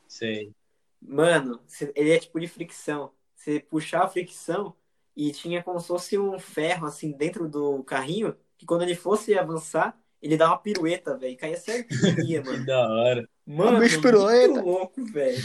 [0.07, 0.53] Sei.
[1.01, 1.61] Mano,
[1.95, 3.13] ele é tipo de fricção.
[3.35, 4.75] Você puxar a fricção
[5.15, 9.33] e tinha como se fosse um ferro assim dentro do carrinho, que quando ele fosse
[9.37, 11.37] avançar, ele dá uma pirueta, velho.
[11.37, 12.65] Caía certinho, ia, Que mano.
[12.65, 13.29] da hora.
[13.45, 14.61] Mano, bicho pirueta.
[14.61, 15.41] muito louco, velho.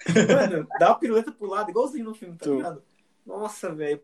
[0.26, 2.50] Mano, dá uma pirueta pro lado, igualzinho no filme, tá Tu.
[2.50, 2.82] ligado?
[3.26, 4.02] Nossa, velho.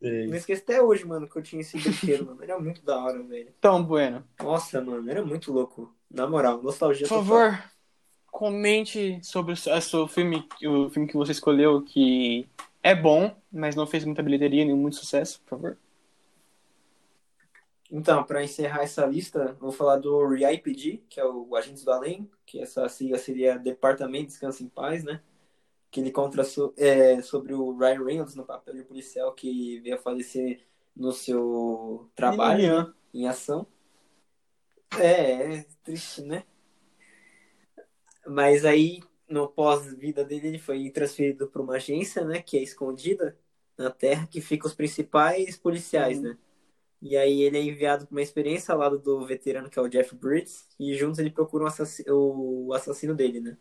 [0.00, 0.26] Sei.
[0.26, 2.42] Não esqueço até hoje, mano, que eu tinha esse brinquedo, mano.
[2.42, 3.52] Era muito da hora, velho.
[3.58, 5.92] Então, Bueno, Nossa, mano, era muito louco.
[6.10, 7.62] Na moral, nostalgia por favor,
[8.30, 12.48] comente sobre o seu filme, o filme que você escolheu, que
[12.82, 15.78] é bom, mas não fez muita bilheteria, nem muito sucesso, por favor.
[17.90, 22.30] Então, para encerrar essa lista, vou falar do RIPD, que é o Agentes do Além,
[22.44, 25.20] que essa sigla seria Departamento Descansa em Paz, né?
[25.90, 29.94] Que ele conta so- é, sobre o Ryan Reynolds no papel de policial que veio
[29.96, 30.60] a falecer
[30.94, 33.66] no seu trabalho, em ação.
[34.98, 36.44] É, é triste, né?
[38.26, 42.42] Mas aí, no pós-vida dele, ele foi transferido para uma agência, né?
[42.42, 43.38] Que é escondida
[43.76, 46.22] na Terra, que fica os principais policiais, Uhum.
[46.22, 46.38] né?
[47.02, 49.88] E aí ele é enviado para uma experiência ao lado do veterano que é o
[49.88, 52.14] Jeff Bridges e juntos ele procura um assassino,
[52.68, 53.58] o assassino dele, né?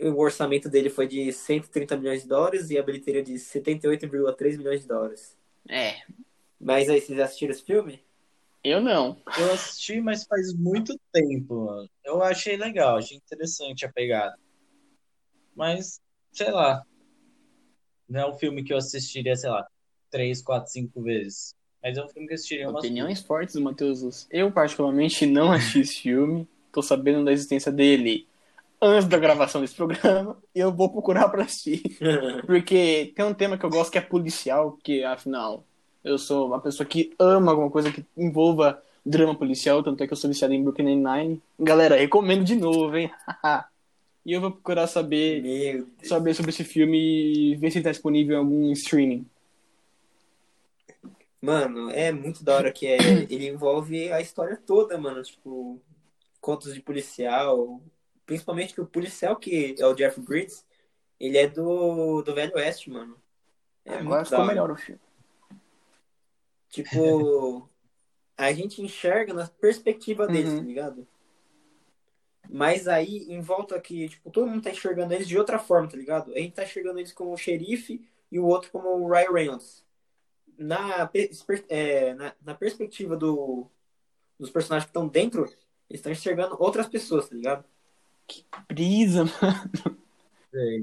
[0.00, 4.80] O orçamento dele foi de 130 milhões de dólares e a bilheteria de 78,3 milhões
[4.82, 5.36] de dólares.
[5.68, 5.96] É,
[6.60, 8.02] Mas aí, vocês assistiram esse filme?
[8.64, 9.16] eu não.
[9.38, 11.90] Eu assisti, mas faz muito tempo, mano.
[12.04, 14.36] Eu achei legal, achei interessante a pegada.
[15.54, 16.00] Mas,
[16.32, 16.82] sei lá.
[18.08, 19.66] Não é um filme que eu assistiria, sei lá,
[20.10, 21.54] três, quatro, cinco vezes.
[21.82, 24.28] Mas é um filme que eu assistiria umas Opiniões fortes do Matheus Luz.
[24.30, 26.48] Eu, particularmente, não assisti esse filme.
[26.70, 28.28] Tô sabendo da existência dele
[28.82, 30.36] antes da gravação desse programa.
[30.54, 31.82] Eu vou procurar pra assistir.
[32.46, 35.64] Porque tem um tema que eu gosto que é policial, porque afinal
[36.04, 40.12] eu sou uma pessoa que ama alguma coisa que envolva drama policial, tanto é que
[40.12, 41.42] eu sou viciado em Brooklyn Nine-Nine.
[41.58, 43.10] Galera, recomendo de novo, hein?
[44.26, 48.38] e eu vou procurar saber, saber sobre esse filme e ver se está disponível em
[48.38, 49.24] algum streaming.
[51.40, 52.98] Mano, é muito da hora que é.
[53.28, 55.20] Ele envolve a história toda, mano.
[55.22, 55.80] Tipo,
[56.40, 57.80] contos de policial.
[58.32, 60.64] Principalmente que o policial, que é o Jeff Bridges,
[61.20, 63.20] ele é do, do Velho Oeste, mano.
[63.84, 65.00] É Agora muito ficou melhor o filme.
[66.70, 67.68] Tipo,
[68.38, 70.60] a gente enxerga na perspectiva deles, Uhum.
[70.60, 71.06] tá ligado?
[72.48, 75.96] Mas aí, em volta aqui, tipo, todo mundo tá enxergando eles de outra forma, tá
[75.96, 76.32] ligado?
[76.34, 79.84] A gente tá enxergando eles como o xerife e o outro como o Ryan Reynolds.
[80.58, 81.10] Na,
[81.68, 83.70] é, na, na perspectiva do,
[84.38, 87.64] dos personagens que estão dentro, eles estão enxergando outras pessoas, tá ligado?
[88.68, 89.98] Brisa, mano.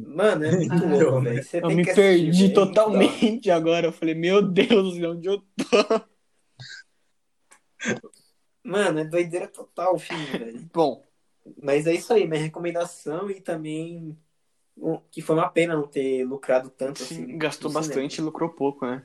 [0.08, 1.48] Mano, é muito Ah, louco, eu- velho.
[1.54, 2.46] Eu tem me que assistir, perdi.
[2.46, 3.88] É totalmente agora.
[3.88, 5.46] Eu falei, meu Deus, onde eu tô?
[8.64, 10.70] Mano, é doideira total o filme, velho.
[10.74, 11.04] Bom,
[11.62, 14.18] Mas é isso aí, minha recomendação e também
[15.12, 17.26] que foi uma pena não ter lucrado tanto assim.
[17.26, 19.04] sim, gastou no bastante e lucrou pouco, né?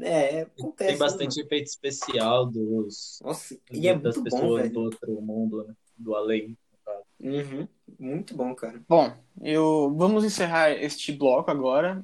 [0.00, 0.90] É, acontece.
[0.90, 3.20] Tem bastante né, efeito especial dos?
[3.22, 4.72] Nossa, e é das muito bom, pessoas velho.
[4.74, 5.74] do outro mundo, né?
[5.96, 6.56] Do além.
[7.20, 7.66] Uhum,
[7.98, 8.82] muito bom, cara.
[8.88, 12.02] Bom, eu vamos encerrar este bloco agora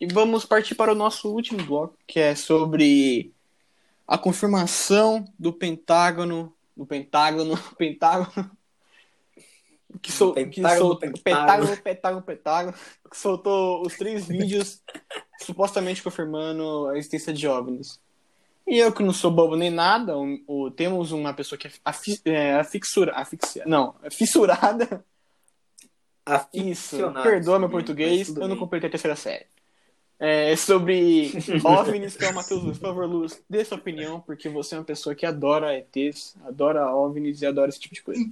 [0.00, 3.32] e vamos partir para o nosso último bloco, que é sobre
[4.06, 8.50] a confirmação do Pentágono, do Pentágono, Pentágono,
[10.02, 11.22] que, sol, que Pentágono, sol, Pentágono.
[11.22, 12.74] Pentágono, Pentágono, Pentágono,
[13.08, 14.82] que soltou os três vídeos
[15.38, 18.00] supostamente confirmando a existência de OVNIs.
[18.70, 21.72] E eu que não sou bobo nem nada, o, o- temos uma pessoa que é,
[21.84, 25.04] afi, é afixura, afixia, não, é fissurada
[26.54, 29.46] isso, perdoa meu português, eu não completei a terceira série.
[30.22, 31.32] É sobre
[31.64, 32.78] OVNIs, que é o Matheus Luz.
[32.78, 36.94] Por favor, Luz, dê sua opinião, porque você é uma pessoa que adora ETs, adora
[36.94, 38.30] OVNIs e adora esse tipo de coisa.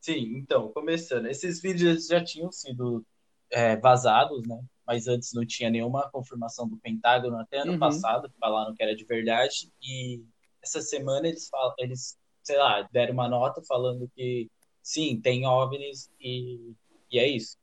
[0.00, 1.26] Sim, então, começando.
[1.26, 3.04] Esses vídeos já tinham sido
[3.48, 4.60] é, vazados, né?
[4.86, 7.38] Mas antes não tinha nenhuma confirmação do Pentágono.
[7.38, 7.78] Até ano Uhum.
[7.78, 9.70] passado falaram que era de verdade.
[9.82, 10.22] E
[10.62, 14.50] essa semana eles falam, eles, sei lá, deram uma nota falando que
[14.82, 16.74] sim, tem OVNIs e,
[17.10, 17.56] e é isso.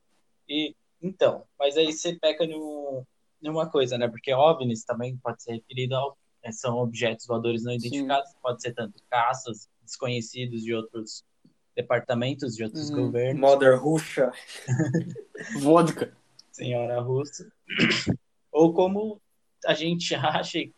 [0.48, 3.06] E então, mas aí você peca no,
[3.42, 4.08] numa coisa, né?
[4.08, 7.78] Porque OVNIs também pode ser referido ao é, são objetos voadores não Sim.
[7.80, 11.24] identificados, pode ser tanto caças desconhecidos de outros
[11.76, 13.08] departamentos, de outros Uhum.
[13.08, 14.32] governos, Mother Russia.
[15.62, 16.14] Vodka.
[16.52, 17.52] Senhora russa,
[18.52, 19.22] ou como
[19.66, 20.74] a gente acha e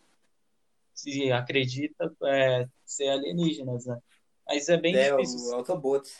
[0.93, 3.97] se acredita é, ser alienígenas, né?
[4.47, 6.19] Mas é bem É, difícil, o Autobots.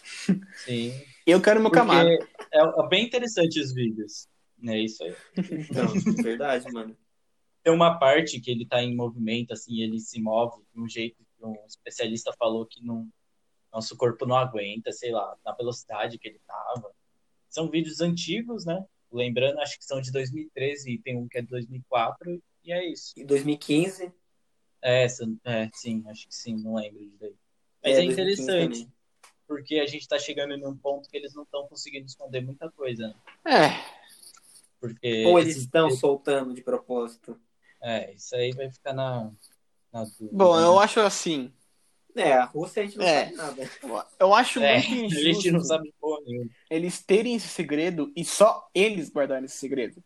[0.64, 0.94] sim.
[1.26, 2.08] Eu quero meu Porque Camaro.
[2.10, 2.18] é,
[2.54, 4.28] é bem interessante os vídeos.
[4.66, 5.16] É isso aí.
[5.38, 5.88] Então,
[6.24, 6.96] verdade, mano.
[7.64, 11.18] Tem uma parte que ele tá em movimento, assim, ele se move de um jeito
[11.18, 13.08] que um especialista falou que não,
[13.72, 16.92] nosso corpo não aguenta, sei lá, na velocidade que ele tava.
[17.50, 18.84] São vídeos antigos, né?
[19.12, 22.86] Lembrando, acho que são de 2013 e tem um que é de 2004, e é
[22.86, 23.14] isso.
[23.18, 24.12] Em 2015.
[24.82, 27.36] É, é, sim, acho que sim, não lembro disso aí.
[27.84, 28.94] Mas é, 2015 interessante, também.
[29.48, 32.72] porque a gente tá chegando em um ponto que eles não estão conseguindo esconder muita
[32.72, 33.16] coisa, né?
[33.46, 34.02] É,
[34.80, 37.40] Porque Ou eles estão soltando de propósito.
[37.82, 39.32] É, isso aí vai ficar na,
[39.92, 40.30] na dúvida.
[40.32, 40.64] bom, né?
[40.64, 41.52] eu acho assim.
[42.16, 43.26] É, a Rússia a gente não É.
[43.26, 43.70] sabe nada.
[44.20, 46.50] Eu acho É, muito a injusto gente não sabe porra nenhuma.
[46.70, 50.04] eles terem esse segredo e só eles guardarem esse segredo.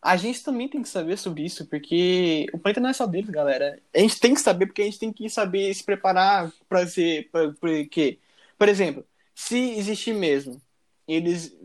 [0.00, 3.28] A gente também tem que saber sobre isso, porque o planeta não é só deles,
[3.30, 3.80] galera.
[3.94, 7.28] A gente tem que saber, porque a gente tem que saber se preparar para ser.
[7.30, 8.18] Pra, porque,
[8.56, 10.62] por exemplo, se existir mesmo,
[11.06, 11.56] eles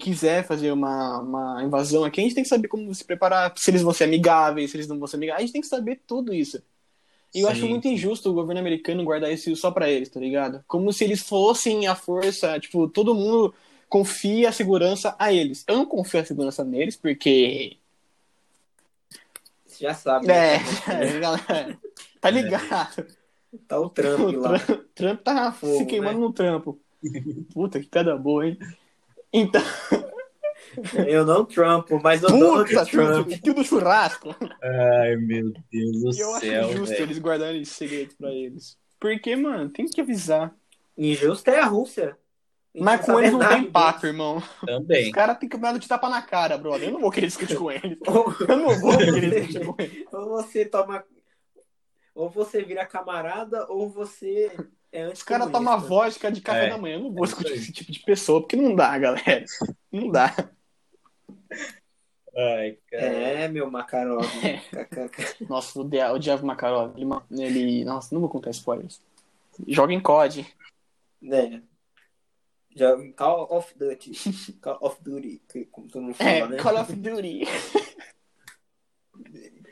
[0.00, 3.70] quiser fazer uma, uma invasão aqui, a gente tem que saber como se preparar, se
[3.70, 5.42] eles vão ser amigáveis, se eles não vão ser amigáveis.
[5.42, 6.62] A gente tem que saber tudo isso.
[7.36, 7.52] E eu Sim.
[7.52, 10.64] acho muito injusto o governo americano guardar isso só pra eles, tá ligado?
[10.66, 13.54] Como se eles fossem a força, tipo, todo mundo
[13.90, 15.62] confia a segurança a eles.
[15.68, 17.76] Eu não confio a segurança neles, porque.
[19.66, 20.30] Você já sabe.
[20.30, 20.64] É, né?
[20.88, 21.78] é, galera,
[22.22, 23.06] tá ligado?
[23.68, 24.58] Tá o Trump O lá.
[24.58, 26.24] Trump, Trump tá Fogo, se queimando né?
[26.26, 26.80] no trampo.
[27.52, 28.58] Puta, que cada boa, hein?
[29.30, 29.60] Então,
[31.08, 33.26] Eu não Trump, mas o Donald puta, Trump.
[33.28, 34.34] Trump, tio do churrasco.
[34.62, 37.02] Ai, meu Deus do E eu acho céu, injusto velho.
[37.04, 38.76] eles guardarem esse segredo pra eles.
[39.00, 40.54] Porque, mano, tem que avisar.
[40.96, 42.16] Injusto é a Rússia.
[42.78, 43.72] Mas com sabe eles não tem deles.
[43.72, 44.36] papo, irmão.
[44.38, 45.10] Os Também.
[45.10, 46.88] caras têm que dar de tapa na cara, brother.
[46.88, 47.98] Eu não vou querer discutir com eles.
[48.48, 50.04] Eu não vou querer discutir com eles.
[50.12, 51.02] ou você toma.
[52.14, 54.50] Ou você vira camarada, ou você
[54.92, 56.96] é Os caras tomam vodka de café É, da manhã.
[56.96, 57.58] Eu não vou é discutir aí.
[57.58, 59.44] esse tipo de pessoa, porque não dá, galera.
[59.92, 60.34] Não dá.
[62.36, 63.02] Ai, cara.
[63.04, 64.24] É, meu Makarov.
[64.44, 65.44] É.
[65.48, 66.92] Nossa, o Dia- o Diabo Makarov.
[66.96, 67.84] Ele, ele.
[67.84, 69.00] Nossa, não vou contar spoilers.
[69.66, 70.46] Joga em COD.
[71.32, 71.60] É.
[72.74, 74.12] Já Call of Duty.
[74.60, 75.40] Call of Duty,
[75.72, 76.56] como todo mundo fala, É, né?
[76.58, 77.40] Call of Duty.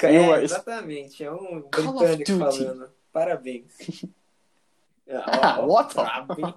[0.02, 2.38] É, exatamente, é um Call of britânico Duty.
[2.64, 2.92] falando.
[3.12, 3.72] Parabéns.
[5.08, 5.94] Ah, what?
[6.38, 6.54] hein?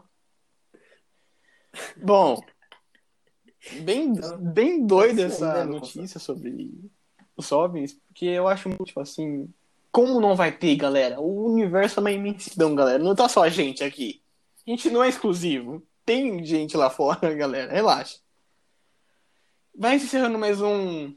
[1.97, 2.41] Bom,
[3.81, 6.73] bem, bem doida Sim, essa né, notícia sobre
[7.35, 9.47] os OVNIs, porque eu acho muito, tipo assim,
[9.91, 11.19] como não vai ter, galera?
[11.19, 13.03] O universo é uma imensidão, galera.
[13.03, 14.21] Não tá só a gente aqui.
[14.65, 15.81] A gente não é exclusivo.
[16.05, 17.71] Tem gente lá fora, galera.
[17.71, 18.19] Relaxa.
[19.75, 21.15] Vai encerrando mais um.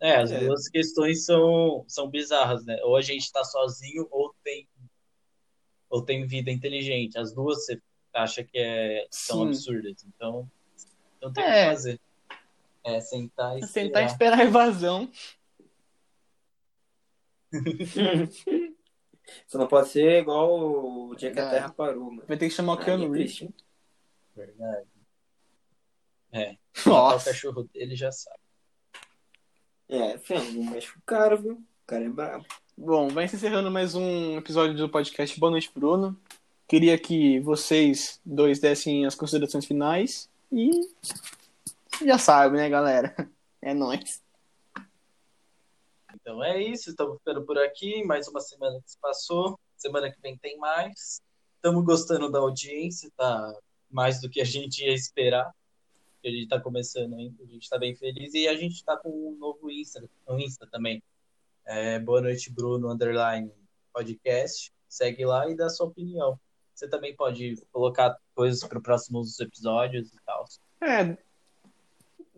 [0.00, 0.40] É, as É.
[0.40, 2.78] duas questões são, são bizarras, né?
[2.84, 4.68] Ou a gente tá sozinho, ou tem,
[5.88, 7.18] ou tem vida inteligente.
[7.18, 7.80] As duas você
[8.12, 9.48] acha que é, são Sim.
[9.48, 10.04] absurdas.
[10.06, 10.50] Então,
[11.26, 11.62] não tem o É.
[11.64, 12.00] que fazer.
[12.84, 14.06] É sentar e Tentar esperar.
[14.06, 15.10] esperar a evasão.
[19.48, 21.62] Só não pode ser igual o dia que a Verdade.
[21.62, 22.24] Terra parou, mano.
[22.26, 23.48] Vai ter que chamar o Aí é Keanu Reeves.
[24.34, 24.86] Verdade.
[26.32, 27.30] É, matar o Nossa.
[27.30, 28.38] cachorro dele já sabe.
[29.88, 31.52] É, filho, não mexe com o cara, viu?
[31.54, 32.44] O cara é brabo.
[32.76, 36.16] Bom, vai se encerrando mais um episódio do podcast Boa Noite, Bruno.
[36.68, 40.70] Queria que vocês dois dessem as considerações finais e
[42.04, 43.14] já sabe, né, galera?
[43.62, 44.22] É nóis.
[46.14, 48.04] Então é isso, estamos ficando por aqui.
[48.04, 49.58] Mais uma semana que se passou.
[49.76, 51.20] Semana que vem tem mais.
[51.56, 53.54] Estamos gostando da audiência, tá
[53.90, 55.52] mais do que a gente ia esperar.
[56.24, 58.34] A gente está começando ainda, a gente está bem feliz.
[58.34, 61.02] E a gente está com um novo Insta, um Insta também.
[61.64, 63.50] É, Boa noite, Bruno, underline
[63.92, 64.72] podcast.
[64.88, 66.38] Segue lá e dá sua opinião.
[66.74, 70.44] Você também pode colocar coisas para os próximos episódios e tal.
[70.82, 71.16] É,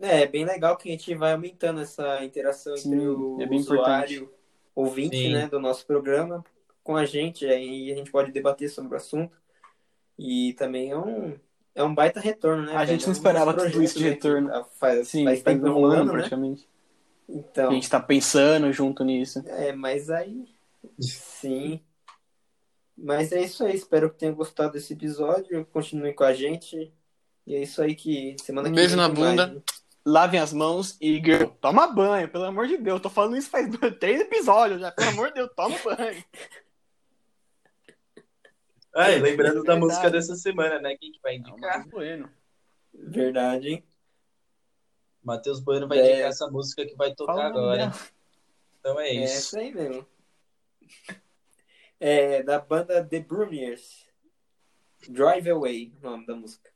[0.01, 3.45] É, é bem legal que a gente vai aumentando essa interação Sim, entre o é
[3.45, 4.33] bem usuário,
[4.73, 5.33] ouvinte, Sim.
[5.33, 6.43] né, do nosso programa
[6.83, 9.37] com a gente, aí a gente pode debater sobre o assunto.
[10.17, 11.39] E também é um,
[11.75, 12.75] é um baita retorno, né?
[12.75, 14.49] A gente não É um esperava tudo isso de retorno.
[14.49, 16.11] tá- Faz, sim, faz tá enrolando, né?
[16.13, 16.67] praticamente.
[17.27, 19.43] Então, A gente tá pensando junto nisso.
[19.45, 20.45] é, mas aí,
[20.99, 21.81] sim.
[23.01, 26.91] Mas é isso aí, espero que tenham gostado desse episódio, continuem com a gente.
[27.47, 29.47] E é isso aí que semana que Beijo vem na tem mais, bunda.
[29.55, 29.61] né?
[30.05, 33.01] Lavem as mãos e, girl, toma banho, pelo amor de Deus.
[33.01, 33.67] Tô falando isso faz
[33.99, 34.91] três episódios já.
[34.91, 36.23] Pelo amor de Deus, toma banho.
[38.91, 39.79] Ah, e lembrando da Verdade.
[39.81, 40.97] música dessa semana, né?
[40.97, 41.59] Quem que vai É indicar?
[41.59, 42.29] Matheus Bueno.
[42.91, 43.83] Verdade, hein?
[45.23, 46.09] Matheus Bueno vai É.
[46.11, 47.91] indicar essa música que vai tocar Fala agora.
[48.79, 49.35] Então é É isso.
[49.37, 50.05] isso aí mesmo.
[51.99, 54.07] É da banda The Brumiers.
[55.07, 56.69] Drive Away, o nome da música.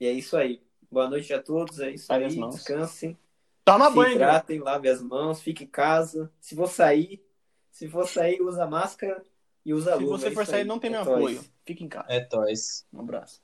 [0.00, 0.62] E é isso aí.
[0.90, 1.78] Boa noite a todos.
[1.80, 2.30] É isso Lave aí.
[2.30, 2.54] as mãos.
[2.56, 3.18] Descansem.
[3.64, 6.32] Toma se banho, hidratem, lave as mãos, fique em casa.
[6.40, 7.22] Se for sair,
[7.70, 9.22] se for sair, usa máscara
[9.64, 10.18] e usa Se luva.
[10.18, 10.66] você é for sair, aí.
[10.66, 11.16] não tem É meu nóis.
[11.36, 11.44] apoio.
[11.66, 12.06] Fica em casa.
[12.08, 12.86] É Toys.
[12.92, 13.42] Um abraço.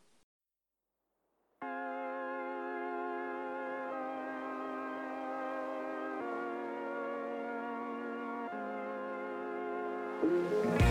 [10.23, 10.84] Thank